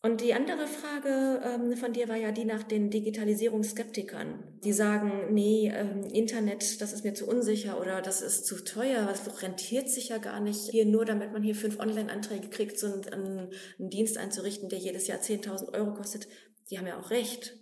Und 0.00 0.20
die 0.20 0.32
andere 0.32 0.68
Frage 0.68 1.42
ähm, 1.44 1.76
von 1.76 1.92
dir 1.92 2.08
war 2.08 2.16
ja 2.16 2.30
die 2.30 2.44
nach 2.44 2.62
den 2.62 2.88
Digitalisierungsskeptikern. 2.88 4.60
Die 4.62 4.72
sagen, 4.72 5.34
nee, 5.34 5.72
ähm, 5.74 6.04
Internet, 6.04 6.80
das 6.80 6.92
ist 6.92 7.02
mir 7.02 7.14
zu 7.14 7.26
unsicher 7.26 7.80
oder 7.80 8.00
das 8.00 8.22
ist 8.22 8.46
zu 8.46 8.62
teuer, 8.62 9.06
das 9.06 9.42
rentiert 9.42 9.90
sich 9.90 10.10
ja 10.10 10.18
gar 10.18 10.38
nicht. 10.38 10.70
Hier 10.70 10.86
nur, 10.86 11.04
damit 11.04 11.32
man 11.32 11.42
hier 11.42 11.56
fünf 11.56 11.80
Online-Anträge 11.80 12.48
kriegt, 12.48 12.78
so 12.78 12.86
einen, 12.86 13.50
einen 13.78 13.90
Dienst 13.90 14.18
einzurichten, 14.18 14.68
der 14.68 14.78
jedes 14.78 15.08
Jahr 15.08 15.18
10.000 15.18 15.74
Euro 15.74 15.94
kostet. 15.94 16.28
Die 16.70 16.78
haben 16.78 16.86
ja 16.86 17.00
auch 17.00 17.10
recht. 17.10 17.56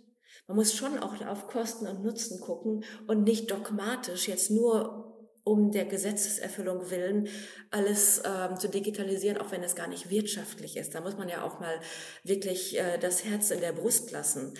Man 0.47 0.57
muss 0.57 0.75
schon 0.75 0.99
auch 0.99 1.19
auf 1.25 1.47
Kosten 1.47 1.87
und 1.87 2.03
Nutzen 2.03 2.39
gucken 2.39 2.83
und 3.07 3.23
nicht 3.23 3.49
dogmatisch 3.49 4.27
jetzt 4.27 4.51
nur 4.51 5.06
um 5.47 5.71
der 5.71 5.85
Gesetzeserfüllung 5.85 6.89
willen 6.91 7.29
alles 7.71 8.21
ähm, 8.25 8.57
zu 8.57 8.67
digitalisieren, 8.67 9.37
auch 9.37 9.51
wenn 9.51 9.63
es 9.63 9.75
gar 9.75 9.87
nicht 9.87 10.09
wirtschaftlich 10.09 10.75
ist. 10.75 10.93
Da 10.93 11.01
muss 11.01 11.17
man 11.17 11.29
ja 11.29 11.43
auch 11.43 11.59
mal 11.59 11.79
wirklich 12.23 12.77
äh, 12.77 12.97
das 12.97 13.23
Herz 13.23 13.49
in 13.51 13.61
der 13.61 13.71
Brust 13.71 14.11
lassen. 14.11 14.53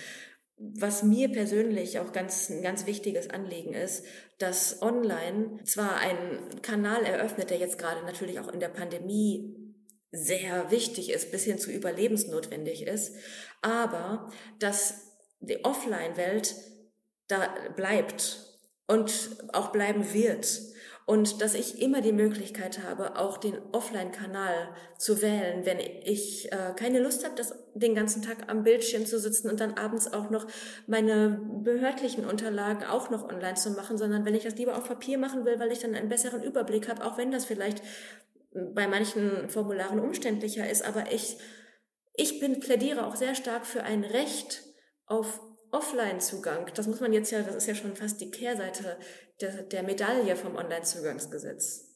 Was 0.55 1.03
mir 1.03 1.29
persönlich 1.31 1.99
auch 1.99 2.13
ganz, 2.13 2.49
ein 2.49 2.63
ganz 2.63 2.87
wichtiges 2.87 3.29
Anliegen 3.29 3.73
ist, 3.73 4.05
dass 4.39 4.81
online 4.81 5.59
zwar 5.65 5.97
ein 5.97 6.61
Kanal 6.61 7.03
eröffnet, 7.03 7.49
der 7.49 7.57
jetzt 7.57 7.77
gerade 7.77 8.03
natürlich 8.05 8.39
auch 8.39 8.51
in 8.51 8.59
der 8.59 8.69
Pandemie 8.69 9.55
sehr 10.11 10.71
wichtig 10.71 11.11
ist, 11.11 11.31
bis 11.31 11.43
hin 11.43 11.59
zu 11.59 11.69
überlebensnotwendig 11.69 12.87
ist, 12.87 13.13
aber 13.61 14.31
dass 14.57 14.95
die 15.41 15.63
Offline-Welt 15.63 16.55
da 17.27 17.53
bleibt 17.75 18.47
und 18.87 19.37
auch 19.51 19.71
bleiben 19.71 20.13
wird 20.13 20.47
und 21.07 21.41
dass 21.41 21.53
ich 21.53 21.81
immer 21.81 22.01
die 22.01 22.11
Möglichkeit 22.11 22.83
habe, 22.83 23.17
auch 23.17 23.37
den 23.37 23.57
Offline-Kanal 23.71 24.67
zu 24.97 25.21
wählen, 25.21 25.65
wenn 25.65 25.79
ich 25.79 26.51
äh, 26.51 26.73
keine 26.75 26.99
Lust 26.99 27.23
habe, 27.23 27.33
das, 27.35 27.55
den 27.75 27.95
ganzen 27.95 28.21
Tag 28.21 28.49
am 28.49 28.63
Bildschirm 28.63 29.05
zu 29.05 29.17
sitzen 29.17 29.49
und 29.49 29.61
dann 29.61 29.75
abends 29.75 30.11
auch 30.11 30.29
noch 30.29 30.45
meine 30.85 31.39
behördlichen 31.63 32.25
Unterlagen 32.25 32.83
auch 32.83 33.09
noch 33.09 33.23
online 33.23 33.55
zu 33.55 33.71
machen, 33.71 33.97
sondern 33.97 34.25
wenn 34.25 34.35
ich 34.35 34.43
das 34.43 34.57
lieber 34.57 34.77
auf 34.77 34.89
Papier 34.89 35.17
machen 35.17 35.45
will, 35.45 35.57
weil 35.59 35.71
ich 35.71 35.79
dann 35.79 35.95
einen 35.95 36.09
besseren 36.09 36.43
Überblick 36.43 36.89
habe, 36.89 37.05
auch 37.05 37.17
wenn 37.17 37.31
das 37.31 37.45
vielleicht 37.45 37.81
bei 38.73 38.85
manchen 38.89 39.47
Formularen 39.47 40.01
umständlicher 40.01 40.69
ist, 40.69 40.85
aber 40.85 41.13
ich, 41.13 41.37
ich 42.15 42.41
bin, 42.41 42.59
plädiere 42.59 43.07
auch 43.07 43.15
sehr 43.15 43.33
stark 43.33 43.65
für 43.65 43.83
ein 43.83 44.03
Recht 44.03 44.61
auf 45.05 45.39
Offline-Zugang. 45.77 46.71
Das 46.73 46.87
muss 46.87 46.99
man 46.99 47.13
jetzt 47.13 47.31
ja, 47.31 47.41
das 47.41 47.55
ist 47.55 47.67
ja 47.67 47.75
schon 47.75 47.95
fast 47.95 48.19
die 48.19 48.31
Kehrseite 48.31 48.97
der, 49.41 49.63
der 49.63 49.83
Medaille 49.83 50.35
vom 50.35 50.55
Online-Zugangsgesetz. 50.55 51.95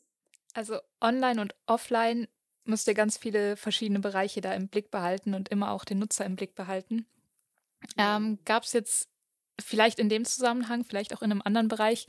Also 0.54 0.80
online 1.00 1.42
und 1.42 1.56
offline 1.66 2.28
müsst 2.66 2.88
ihr 2.88 2.94
ganz 2.94 3.18
viele 3.18 3.58
verschiedene 3.58 4.00
Bereiche 4.00 4.42
da 4.42 4.54
im 4.54 4.68
Blick 4.68 4.92
behalten 4.92 5.34
und 5.34 5.50
immer 5.50 5.72
auch 5.72 5.86
den 5.86 6.00
Nutzer 6.00 6.26
im 6.26 6.36
Blick 6.36 6.56
behalten. 6.56 7.08
Ähm, 7.98 8.38
Gab 8.46 8.64
es 8.64 8.74
jetzt 8.74 9.10
vielleicht 9.60 10.00
in 10.00 10.10
dem 10.10 10.26
Zusammenhang, 10.26 10.84
vielleicht 10.84 11.16
auch 11.16 11.22
in 11.22 11.32
einem 11.32 11.42
anderen 11.44 11.68
Bereich, 11.68 12.08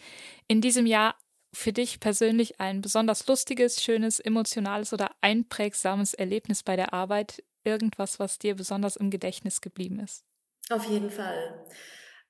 in 0.48 0.60
diesem 0.60 0.86
Jahr 0.86 1.16
für 1.54 1.72
dich 1.72 2.00
persönlich 2.00 2.60
ein 2.60 2.80
besonders 2.80 3.26
lustiges, 3.26 3.82
schönes, 3.82 4.20
emotionales 4.20 4.92
oder 4.92 5.10
einprägsames 5.20 6.14
Erlebnis 6.14 6.62
bei 6.62 6.76
der 6.76 6.92
Arbeit? 6.92 7.42
Irgendwas, 7.64 8.18
was 8.18 8.38
dir 8.38 8.54
besonders 8.56 8.96
im 8.96 9.10
Gedächtnis 9.10 9.60
geblieben 9.60 10.00
ist? 10.00 10.24
Auf 10.70 10.84
jeden 10.84 11.10
Fall. 11.10 11.66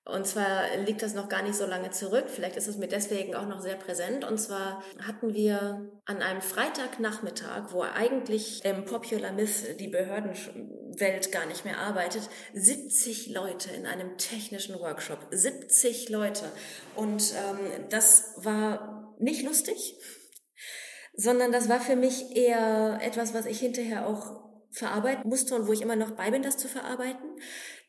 Und 0.04 0.26
zwar 0.26 0.76
liegt 0.78 1.00
das 1.02 1.14
noch 1.14 1.28
gar 1.28 1.42
nicht 1.42 1.54
so 1.54 1.64
lange 1.64 1.90
zurück. 1.90 2.24
Vielleicht 2.26 2.56
ist 2.56 2.66
es 2.66 2.76
mir 2.76 2.88
deswegen 2.88 3.36
auch 3.36 3.46
noch 3.46 3.60
sehr 3.60 3.76
präsent. 3.76 4.24
Und 4.24 4.38
zwar 4.38 4.82
hatten 5.00 5.32
wir 5.32 5.92
an 6.06 6.22
einem 6.22 6.42
Freitagnachmittag, 6.42 7.72
wo 7.72 7.82
eigentlich 7.82 8.64
im 8.64 8.84
Popular 8.84 9.30
Myth 9.32 9.78
die 9.78 9.86
Behördenwelt 9.86 11.30
gar 11.30 11.46
nicht 11.46 11.64
mehr 11.64 11.78
arbeitet, 11.78 12.28
70 12.52 13.28
Leute 13.28 13.70
in 13.70 13.86
einem 13.86 14.18
technischen 14.18 14.74
Workshop. 14.80 15.20
70 15.30 16.08
Leute. 16.08 16.50
Und 16.96 17.32
ähm, 17.32 17.86
das 17.88 18.34
war 18.38 19.14
nicht 19.20 19.44
lustig, 19.44 19.94
sondern 21.14 21.52
das 21.52 21.68
war 21.68 21.80
für 21.80 21.94
mich 21.94 22.34
eher 22.34 22.98
etwas, 23.02 23.34
was 23.34 23.46
ich 23.46 23.60
hinterher 23.60 24.08
auch 24.08 24.42
verarbeiten 24.72 25.28
musste 25.28 25.54
und 25.54 25.68
wo 25.68 25.72
ich 25.72 25.82
immer 25.82 25.96
noch 25.96 26.12
bei 26.12 26.32
bin, 26.32 26.42
das 26.42 26.56
zu 26.56 26.66
verarbeiten. 26.66 27.36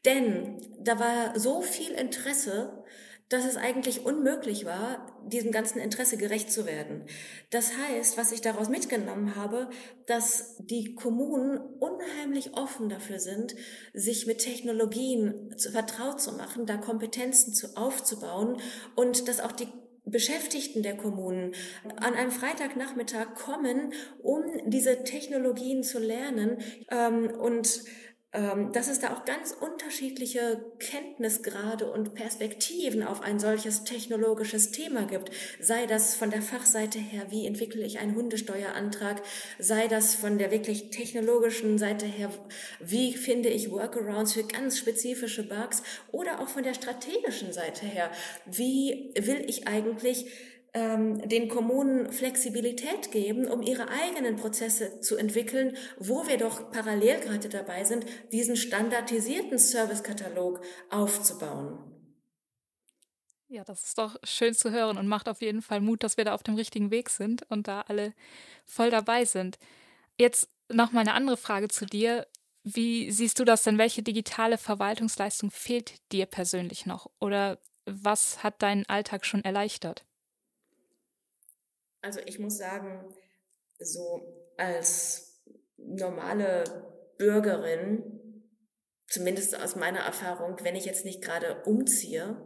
Denn 0.06 0.62
da 0.80 1.00
war 1.00 1.39
so 1.39 1.62
viel 1.62 1.92
Interesse, 1.92 2.84
dass 3.30 3.46
es 3.46 3.58
eigentlich 3.58 4.06
unmöglich 4.06 4.66
war, 4.66 5.20
diesem 5.26 5.52
ganzen 5.52 5.80
Interesse 5.80 6.18
gerecht 6.18 6.52
zu 6.52 6.68
werden. 6.68 7.06
Das 7.50 7.72
heißt, 7.78 8.16
was 8.18 8.32
ich 8.32 8.42
daraus 8.42 8.70
mitgenommen 8.70 9.36
habe, 9.36 9.70
dass 10.06 10.58
die 10.60 10.94
Kommunen 10.94 11.58
unheimlich 11.80 12.54
offen 12.54 12.89
dafür 12.89 13.20
sind, 13.20 13.56
sich 13.94 14.28
mit 14.28 14.39
Technologien 14.39 15.56
vertraut 15.58 16.22
zu 16.22 16.34
machen, 16.34 16.66
da 16.66 16.78
Kompetenzen 16.78 17.54
zu 17.54 17.76
aufzubauen 17.76 18.58
und 18.96 19.28
dass 19.28 19.39
auch 19.39 19.54
die 19.54 19.68
Beschäftigten 20.06 20.84
der 20.84 20.98
Kommunen 20.98 21.56
an 21.96 22.13
einem 22.13 22.32
Freitagnachmittag 22.32 23.36
kommen, 23.36 23.94
um 24.22 24.44
diese 24.66 25.04
Technologien 25.06 25.82
zu 25.82 25.98
lernen 25.98 26.58
ähm, 26.92 27.32
und 27.32 27.84
dass 28.34 28.88
es 28.88 29.00
da 29.00 29.13
auch 29.13 29.26
ganz 29.26 29.52
unterschiedliche 29.52 30.65
Kenntnisgrade 30.80 31.91
und 31.91 32.15
Perspektiven 32.15 33.04
auf 33.04 33.22
ein 33.22 33.39
solches 33.39 33.84
technologisches 33.84 34.72
Thema 34.72 35.06
gibt. 35.06 35.30
Sei 35.60 35.86
das 35.86 36.15
von 36.15 36.32
der 36.32 36.41
Fachseite 36.41 36.98
her, 36.98 37.28
wie 37.30 37.46
entwickle 37.46 37.86
ich 37.86 38.00
einen 38.00 38.15
Hundesteuerantrag, 38.15 39.22
sei 39.60 39.88
das 39.88 40.15
von 40.15 40.39
der 40.39 40.50
wirklich 40.50 40.89
technologischen 40.89 41.78
Seite 41.78 42.08
her, 42.08 42.32
wie 42.80 43.13
finde 43.13 43.50
ich 43.50 43.69
Workarounds 43.69 44.34
für 44.34 44.43
ganz 44.43 44.80
spezifische 44.80 45.48
Bugs 45.48 45.84
oder 46.12 46.39
auch 46.39 46.48
von 46.48 46.63
der 46.63 46.74
strategischen 46.74 47.54
Seite 47.54 47.86
her, 47.86 48.10
wie 48.48 49.13
will 49.15 49.43
ich 49.48 49.67
eigentlich 49.67 50.26
ähm, 50.74 51.28
den 51.28 51.50
Kommunen 51.50 52.12
Flexibilität 52.12 53.12
geben, 53.12 53.48
um 53.48 53.62
ihre 53.62 53.90
eigenen 53.90 54.36
Prozesse 54.36 55.00
zu 55.02 55.18
entwickeln, 55.18 55.78
wo 55.98 56.28
wir 56.28 56.38
doch 56.38 56.72
parallel 56.72 57.20
gerade 57.20 57.50
dabei 57.50 57.84
sind, 57.84 58.06
diesen 58.32 58.56
standardisierten 58.56 59.60
Servicekatalog 59.60 60.62
aufzubauen. 60.90 61.78
Ja, 63.48 63.64
das 63.64 63.84
ist 63.84 64.00
doch 64.00 64.16
schön 64.24 64.56
zu 64.56 64.72
hören 64.72 64.98
und 64.98 65.08
macht 65.08 65.30
auf 65.30 65.42
jeden 65.42 65.62
Fall 65.62 65.80
Mut, 65.80 66.02
dass 66.02 66.18
wir 66.18 66.26
da 66.26 66.34
auf 66.34 66.42
dem 66.42 66.56
richtigen 66.56 66.90
Weg 66.90 67.12
sind 67.12 67.44
und 67.50 67.68
da 67.68 67.82
alle 67.82 68.14
voll 68.66 68.90
dabei 68.90 69.26
sind. 69.26 69.60
Jetzt 70.18 70.50
noch 70.70 70.92
mal 70.92 71.02
eine 71.02 71.14
andere 71.14 71.38
Frage 71.38 71.68
zu 71.68 71.86
dir. 71.86 72.26
Wie 72.64 73.12
siehst 73.12 73.40
du 73.40 73.46
das 73.46 73.62
denn? 73.62 73.78
Welche 73.78 74.02
digitale 74.02 74.58
Verwaltungsleistung 74.58 75.52
fehlt 75.52 75.94
dir 76.12 76.26
persönlich 76.26 76.88
noch? 76.88 77.12
Oder 77.20 77.60
was 77.86 78.42
hat 78.42 78.64
deinen 78.64 78.88
Alltag 78.88 79.24
schon 79.24 79.44
erleichtert? 79.44 80.04
Also 82.04 82.20
ich 82.26 82.38
muss 82.38 82.58
sagen, 82.58 83.12
so 83.80 84.54
als 84.58 85.42
normale 85.78 86.63
Bürgerin 87.18 88.20
zumindest 89.08 89.60
aus 89.60 89.76
meiner 89.76 90.00
Erfahrung, 90.00 90.58
wenn 90.63 90.76
ich 90.76 90.86
jetzt 90.86 91.06
nicht 91.06 91.24
gerade 91.24 91.63
umziehe, 91.66 92.38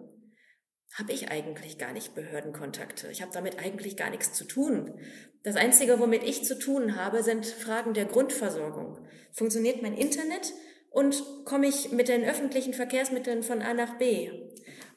habe 0.93 1.12
ich 1.12 1.30
eigentlich 1.30 1.78
gar 1.78 1.91
nicht 1.91 2.13
Behördenkontakte. 2.13 3.10
Ich 3.10 3.22
habe 3.22 3.32
damit 3.34 3.60
eigentlich 3.60 3.98
gar 3.98 4.10
nichts 4.10 4.34
zu 4.34 4.46
tun. 4.46 5.00
Das 5.43 5.56
Einzige, 5.56 6.00
womit 6.00 6.24
ich 6.24 6.43
zu 6.43 6.58
tun 6.58 6.96
habe, 6.96 7.24
sind 7.24 7.46
Fragen 7.46 7.93
der 7.93 8.06
Grundversorgung. 8.06 9.08
Funktioniert 9.34 9.82
mein 9.82 9.93
Internet 9.93 10.54
und 10.91 11.24
komme 11.46 11.67
ich 11.67 11.91
mit 11.91 12.10
den 12.10 12.24
öffentlichen 12.24 12.74
Verkehrsmitteln 12.74 13.43
von 13.43 13.62
A 13.62 13.74
nach 13.74 13.98
B? 13.98 14.30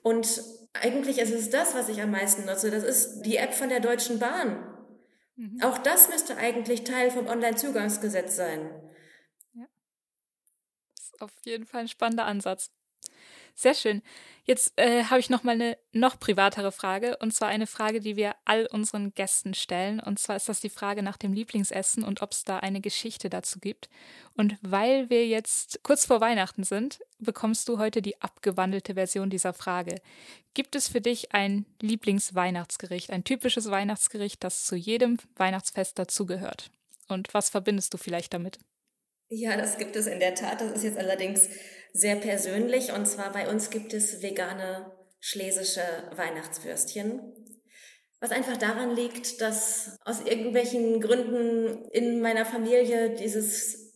Und 0.02 0.42
eigentlich 0.72 1.18
ist 1.18 1.32
es 1.32 1.50
das, 1.50 1.74
was 1.74 1.88
ich 1.88 2.00
am 2.00 2.10
meisten 2.10 2.44
nutze. 2.44 2.70
Das 2.70 2.84
ist 2.84 3.22
die 3.22 3.36
App 3.36 3.54
von 3.54 3.68
der 3.68 3.80
Deutschen 3.80 4.18
Bahn. 4.18 4.66
Mhm. 5.36 5.62
Auch 5.62 5.78
das 5.78 6.08
müsste 6.08 6.36
eigentlich 6.36 6.84
Teil 6.84 7.10
vom 7.10 7.26
Onlinezugangsgesetz 7.26 8.36
sein. 8.36 8.70
Ja. 9.54 9.66
Das 10.94 11.04
ist 11.06 11.20
auf 11.20 11.32
jeden 11.44 11.66
Fall 11.66 11.82
ein 11.82 11.88
spannender 11.88 12.24
Ansatz. 12.24 12.70
Sehr 13.54 13.74
schön. 13.74 14.02
Jetzt 14.44 14.72
äh, 14.76 15.04
habe 15.04 15.20
ich 15.20 15.30
noch 15.30 15.44
mal 15.44 15.52
eine 15.52 15.78
noch 15.92 16.18
privatere 16.18 16.72
Frage 16.72 17.16
und 17.18 17.32
zwar 17.32 17.48
eine 17.48 17.66
Frage, 17.66 18.00
die 18.00 18.16
wir 18.16 18.34
all 18.44 18.66
unseren 18.66 19.14
Gästen 19.14 19.54
stellen. 19.54 20.00
Und 20.00 20.18
zwar 20.18 20.36
ist 20.36 20.48
das 20.48 20.60
die 20.60 20.70
Frage 20.70 21.02
nach 21.02 21.16
dem 21.16 21.32
Lieblingsessen 21.32 22.02
und 22.02 22.20
ob 22.20 22.32
es 22.32 22.42
da 22.42 22.58
eine 22.58 22.80
Geschichte 22.80 23.30
dazu 23.30 23.60
gibt. 23.60 23.88
Und 24.34 24.56
weil 24.62 25.08
wir 25.08 25.26
jetzt 25.26 25.80
kurz 25.82 26.04
vor 26.04 26.20
Weihnachten 26.20 26.64
sind, 26.64 27.00
bekommst 27.18 27.68
du 27.68 27.78
heute 27.78 28.02
die 28.02 28.20
abgewandelte 28.20 28.94
Version 28.94 29.30
dieser 29.30 29.52
Frage. 29.52 30.00
Gibt 30.54 30.74
es 30.74 30.88
für 30.88 31.00
dich 31.00 31.32
ein 31.32 31.64
Lieblingsweihnachtsgericht, 31.80 33.10
ein 33.10 33.22
typisches 33.22 33.70
Weihnachtsgericht, 33.70 34.42
das 34.42 34.64
zu 34.64 34.74
jedem 34.74 35.18
Weihnachtsfest 35.36 35.98
dazugehört? 35.98 36.70
Und 37.06 37.32
was 37.34 37.50
verbindest 37.50 37.94
du 37.94 37.98
vielleicht 37.98 38.34
damit? 38.34 38.58
Ja, 39.32 39.56
das 39.56 39.78
gibt 39.78 39.94
es 39.94 40.08
in 40.08 40.18
der 40.18 40.34
Tat. 40.34 40.60
Das 40.60 40.72
ist 40.72 40.82
jetzt 40.82 40.98
allerdings 40.98 41.48
sehr 41.92 42.16
persönlich. 42.16 42.92
Und 42.92 43.06
zwar 43.06 43.32
bei 43.32 43.48
uns 43.48 43.70
gibt 43.70 43.94
es 43.94 44.22
vegane 44.22 44.90
schlesische 45.20 45.82
Weihnachtswürstchen. 46.16 47.20
Was 48.20 48.32
einfach 48.32 48.56
daran 48.56 48.94
liegt, 48.94 49.40
dass 49.40 49.96
aus 50.04 50.20
irgendwelchen 50.22 51.00
Gründen 51.00 51.84
in 51.92 52.20
meiner 52.20 52.44
Familie 52.44 53.14
dieses 53.14 53.89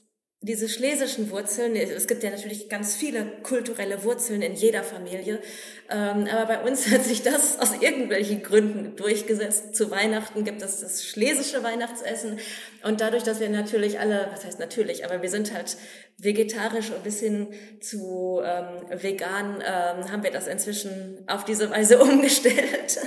diese 0.44 0.68
schlesischen 0.68 1.30
Wurzeln, 1.30 1.74
es 1.74 2.06
gibt 2.06 2.22
ja 2.22 2.28
natürlich 2.28 2.68
ganz 2.68 2.94
viele 2.94 3.24
kulturelle 3.42 4.04
Wurzeln 4.04 4.42
in 4.42 4.54
jeder 4.54 4.82
Familie, 4.82 5.40
ähm, 5.88 6.28
aber 6.30 6.44
bei 6.44 6.60
uns 6.62 6.86
hat 6.90 7.02
sich 7.02 7.22
das 7.22 7.58
aus 7.58 7.72
irgendwelchen 7.80 8.42
Gründen 8.42 8.94
durchgesetzt. 8.94 9.74
Zu 9.74 9.90
Weihnachten 9.90 10.44
gibt 10.44 10.60
es 10.60 10.80
das 10.80 11.02
schlesische 11.02 11.62
Weihnachtsessen 11.62 12.38
und 12.82 13.00
dadurch, 13.00 13.22
dass 13.22 13.40
wir 13.40 13.48
natürlich 13.48 14.00
alle, 14.00 14.28
was 14.32 14.44
heißt 14.44 14.58
natürlich, 14.58 15.06
aber 15.06 15.22
wir 15.22 15.30
sind 15.30 15.54
halt 15.54 15.78
vegetarisch 16.18 16.90
und 16.90 17.02
bis 17.02 17.20
hin 17.20 17.48
zu 17.80 18.42
ähm, 18.44 19.02
vegan, 19.02 19.62
ähm, 19.62 20.12
haben 20.12 20.24
wir 20.24 20.30
das 20.30 20.46
inzwischen 20.46 21.24
auf 21.26 21.46
diese 21.46 21.70
Weise 21.70 21.98
umgestellt. 22.02 22.98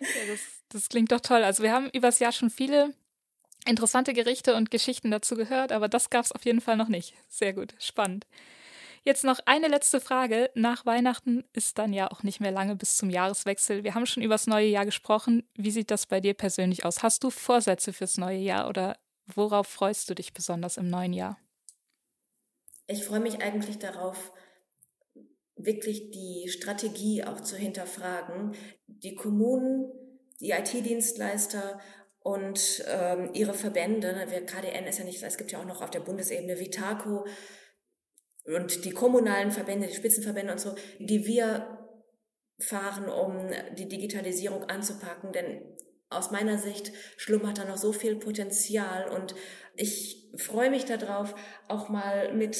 Ja, 0.00 0.06
das, 0.28 0.40
das 0.70 0.88
klingt 0.88 1.12
doch 1.12 1.20
toll. 1.20 1.44
Also 1.44 1.62
wir 1.62 1.70
haben 1.70 1.88
übers 1.92 2.18
Jahr 2.18 2.32
schon 2.32 2.50
viele 2.50 2.94
interessante 3.66 4.12
Gerichte 4.12 4.54
und 4.54 4.70
Geschichten 4.70 5.10
dazu 5.10 5.34
gehört, 5.34 5.72
aber 5.72 5.88
das 5.88 6.10
gab 6.10 6.24
es 6.24 6.32
auf 6.32 6.44
jeden 6.44 6.60
Fall 6.60 6.76
noch 6.76 6.88
nicht. 6.88 7.14
Sehr 7.28 7.52
gut, 7.52 7.74
spannend. 7.78 8.26
Jetzt 9.02 9.24
noch 9.24 9.40
eine 9.46 9.68
letzte 9.68 10.00
Frage. 10.00 10.50
Nach 10.54 10.84
Weihnachten 10.84 11.44
ist 11.54 11.78
dann 11.78 11.94
ja 11.94 12.10
auch 12.10 12.22
nicht 12.22 12.40
mehr 12.40 12.50
lange 12.50 12.76
bis 12.76 12.98
zum 12.98 13.08
Jahreswechsel. 13.08 13.82
Wir 13.82 13.94
haben 13.94 14.04
schon 14.04 14.22
über 14.22 14.34
das 14.34 14.46
neue 14.46 14.66
Jahr 14.66 14.84
gesprochen. 14.84 15.48
Wie 15.54 15.70
sieht 15.70 15.90
das 15.90 16.06
bei 16.06 16.20
dir 16.20 16.34
persönlich 16.34 16.84
aus? 16.84 17.02
Hast 17.02 17.24
du 17.24 17.30
Vorsätze 17.30 17.94
fürs 17.94 18.18
neue 18.18 18.38
Jahr 18.38 18.68
oder 18.68 18.98
worauf 19.26 19.68
freust 19.68 20.10
du 20.10 20.14
dich 20.14 20.34
besonders 20.34 20.76
im 20.76 20.90
neuen 20.90 21.14
Jahr? 21.14 21.38
Ich 22.86 23.04
freue 23.04 23.20
mich 23.20 23.40
eigentlich 23.40 23.78
darauf, 23.78 24.32
wirklich 25.56 26.10
die 26.10 26.48
Strategie 26.48 27.24
auch 27.24 27.40
zu 27.40 27.56
hinterfragen. 27.56 28.54
Die 28.86 29.14
Kommunen, 29.14 29.90
die 30.40 30.50
IT-Dienstleister 30.50 31.80
und 32.22 32.84
ähm, 32.88 33.30
ihre 33.32 33.54
Verbände, 33.54 34.12
ne, 34.12 34.30
wir, 34.30 34.44
KDN 34.44 34.86
ist 34.86 34.98
ja 34.98 35.04
nicht, 35.04 35.22
es 35.22 35.38
gibt 35.38 35.52
ja 35.52 35.60
auch 35.60 35.64
noch 35.64 35.80
auf 35.80 35.90
der 35.90 36.00
Bundesebene 36.00 36.58
Vitaco 36.58 37.26
und 38.44 38.84
die 38.84 38.90
kommunalen 38.90 39.50
Verbände, 39.50 39.86
die 39.86 39.94
Spitzenverbände 39.94 40.52
und 40.52 40.60
so, 40.60 40.74
die 40.98 41.26
wir 41.26 41.78
fahren, 42.58 43.08
um 43.08 43.48
die 43.76 43.88
Digitalisierung 43.88 44.64
anzupacken, 44.64 45.32
denn 45.32 45.62
aus 46.10 46.30
meiner 46.30 46.58
Sicht 46.58 46.92
schlummert 47.16 47.58
da 47.58 47.64
noch 47.64 47.78
so 47.78 47.92
viel 47.92 48.16
Potenzial 48.16 49.08
und 49.08 49.34
ich 49.76 50.28
freue 50.36 50.70
mich 50.70 50.84
darauf, 50.84 51.34
auch 51.68 51.88
mal 51.88 52.34
mit 52.34 52.58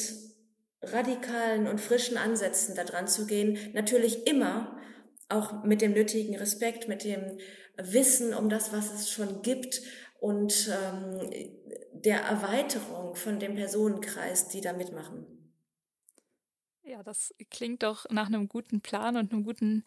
radikalen 0.82 1.66
und 1.66 1.80
frischen 1.80 2.16
Ansätzen 2.16 2.74
da 2.74 2.84
dran 2.84 3.08
zu 3.08 3.26
gehen. 3.26 3.58
Natürlich 3.74 4.26
immer 4.26 4.80
auch 5.28 5.64
mit 5.64 5.82
dem 5.82 5.92
nötigen 5.92 6.36
Respekt, 6.36 6.88
mit 6.88 7.04
dem 7.04 7.38
Wissen 7.82 8.34
um 8.34 8.48
das, 8.48 8.72
was 8.72 8.92
es 8.92 9.10
schon 9.10 9.42
gibt 9.42 9.82
und 10.20 10.70
ähm, 10.70 11.30
der 11.92 12.20
Erweiterung 12.22 13.14
von 13.14 13.38
dem 13.38 13.54
Personenkreis, 13.54 14.48
die 14.48 14.60
da 14.60 14.72
mitmachen. 14.72 15.26
Ja, 16.82 17.02
das 17.02 17.34
klingt 17.50 17.82
doch 17.82 18.06
nach 18.10 18.26
einem 18.26 18.48
guten 18.48 18.80
Plan 18.80 19.16
und 19.16 19.32
einem 19.32 19.44
guten 19.44 19.84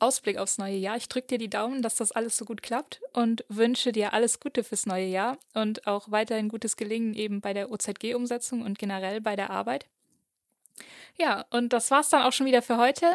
Ausblick 0.00 0.38
aufs 0.38 0.58
neue 0.58 0.76
Jahr. 0.76 0.96
Ich 0.96 1.08
drücke 1.08 1.26
dir 1.26 1.38
die 1.38 1.50
Daumen, 1.50 1.82
dass 1.82 1.96
das 1.96 2.12
alles 2.12 2.36
so 2.36 2.44
gut 2.44 2.62
klappt 2.62 3.00
und 3.12 3.44
wünsche 3.48 3.92
dir 3.92 4.12
alles 4.12 4.40
Gute 4.40 4.62
fürs 4.62 4.86
neue 4.86 5.06
Jahr 5.06 5.38
und 5.54 5.86
auch 5.86 6.10
weiterhin 6.10 6.48
gutes 6.48 6.76
Gelingen 6.76 7.14
eben 7.14 7.40
bei 7.40 7.52
der 7.52 7.70
OZG-Umsetzung 7.70 8.62
und 8.62 8.78
generell 8.78 9.20
bei 9.20 9.36
der 9.36 9.50
Arbeit. 9.50 9.86
Ja, 11.18 11.44
und 11.50 11.72
das 11.72 11.90
war's 11.90 12.10
dann 12.10 12.22
auch 12.22 12.32
schon 12.32 12.46
wieder 12.46 12.62
für 12.62 12.76
heute. 12.76 13.06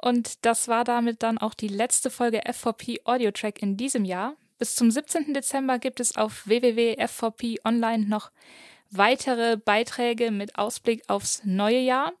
Und 0.00 0.44
das 0.44 0.68
war 0.68 0.84
damit 0.84 1.22
dann 1.22 1.38
auch 1.38 1.54
die 1.54 1.68
letzte 1.68 2.10
Folge 2.10 2.42
FVP 2.50 3.02
Audio 3.04 3.30
Track 3.30 3.62
in 3.62 3.76
diesem 3.76 4.04
Jahr. 4.04 4.34
Bis 4.58 4.76
zum 4.76 4.90
17. 4.90 5.34
Dezember 5.34 5.78
gibt 5.78 6.00
es 6.00 6.16
auf 6.16 6.46
www.fvp 6.46 7.60
online 7.64 8.06
noch 8.06 8.30
weitere 8.90 9.56
Beiträge 9.56 10.30
mit 10.30 10.56
Ausblick 10.56 11.02
aufs 11.08 11.42
neue 11.44 11.80
Jahr. 11.80 12.12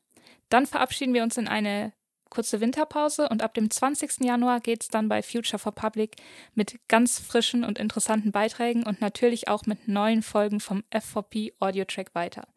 Dann 0.48 0.66
verabschieden 0.66 1.14
wir 1.14 1.22
uns 1.22 1.36
in 1.36 1.48
eine 1.48 1.92
kurze 2.34 2.60
Winterpause 2.60 3.28
und 3.28 3.42
ab 3.42 3.54
dem 3.54 3.70
20. 3.70 4.24
Januar 4.24 4.60
geht 4.60 4.82
es 4.82 4.88
dann 4.88 5.08
bei 5.08 5.22
Future 5.22 5.58
for 5.58 5.72
Public 5.72 6.16
mit 6.54 6.80
ganz 6.88 7.20
frischen 7.20 7.64
und 7.64 7.78
interessanten 7.78 8.32
Beiträgen 8.32 8.82
und 8.82 9.00
natürlich 9.00 9.48
auch 9.48 9.66
mit 9.66 9.86
neuen 9.86 10.22
Folgen 10.22 10.58
vom 10.58 10.82
FVP 10.90 11.54
Audio 11.60 11.84
Track 11.84 12.14
weiter. 12.14 12.48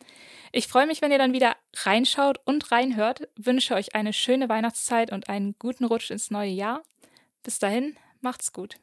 Ich 0.51 0.67
freue 0.67 0.87
mich, 0.87 1.01
wenn 1.01 1.11
ihr 1.11 1.19
dann 1.19 1.33
wieder 1.33 1.55
reinschaut 1.75 2.39
und 2.45 2.71
reinhört, 2.71 3.27
wünsche 3.35 3.75
euch 3.75 3.93
eine 3.93 4.13
schöne 4.13 4.49
Weihnachtszeit 4.49 5.11
und 5.11 5.29
einen 5.29 5.55
guten 5.59 5.85
Rutsch 5.85 6.09
ins 6.09 6.31
neue 6.31 6.51
Jahr. 6.51 6.81
Bis 7.43 7.59
dahin, 7.59 7.95
macht's 8.21 8.51
gut. 8.51 8.77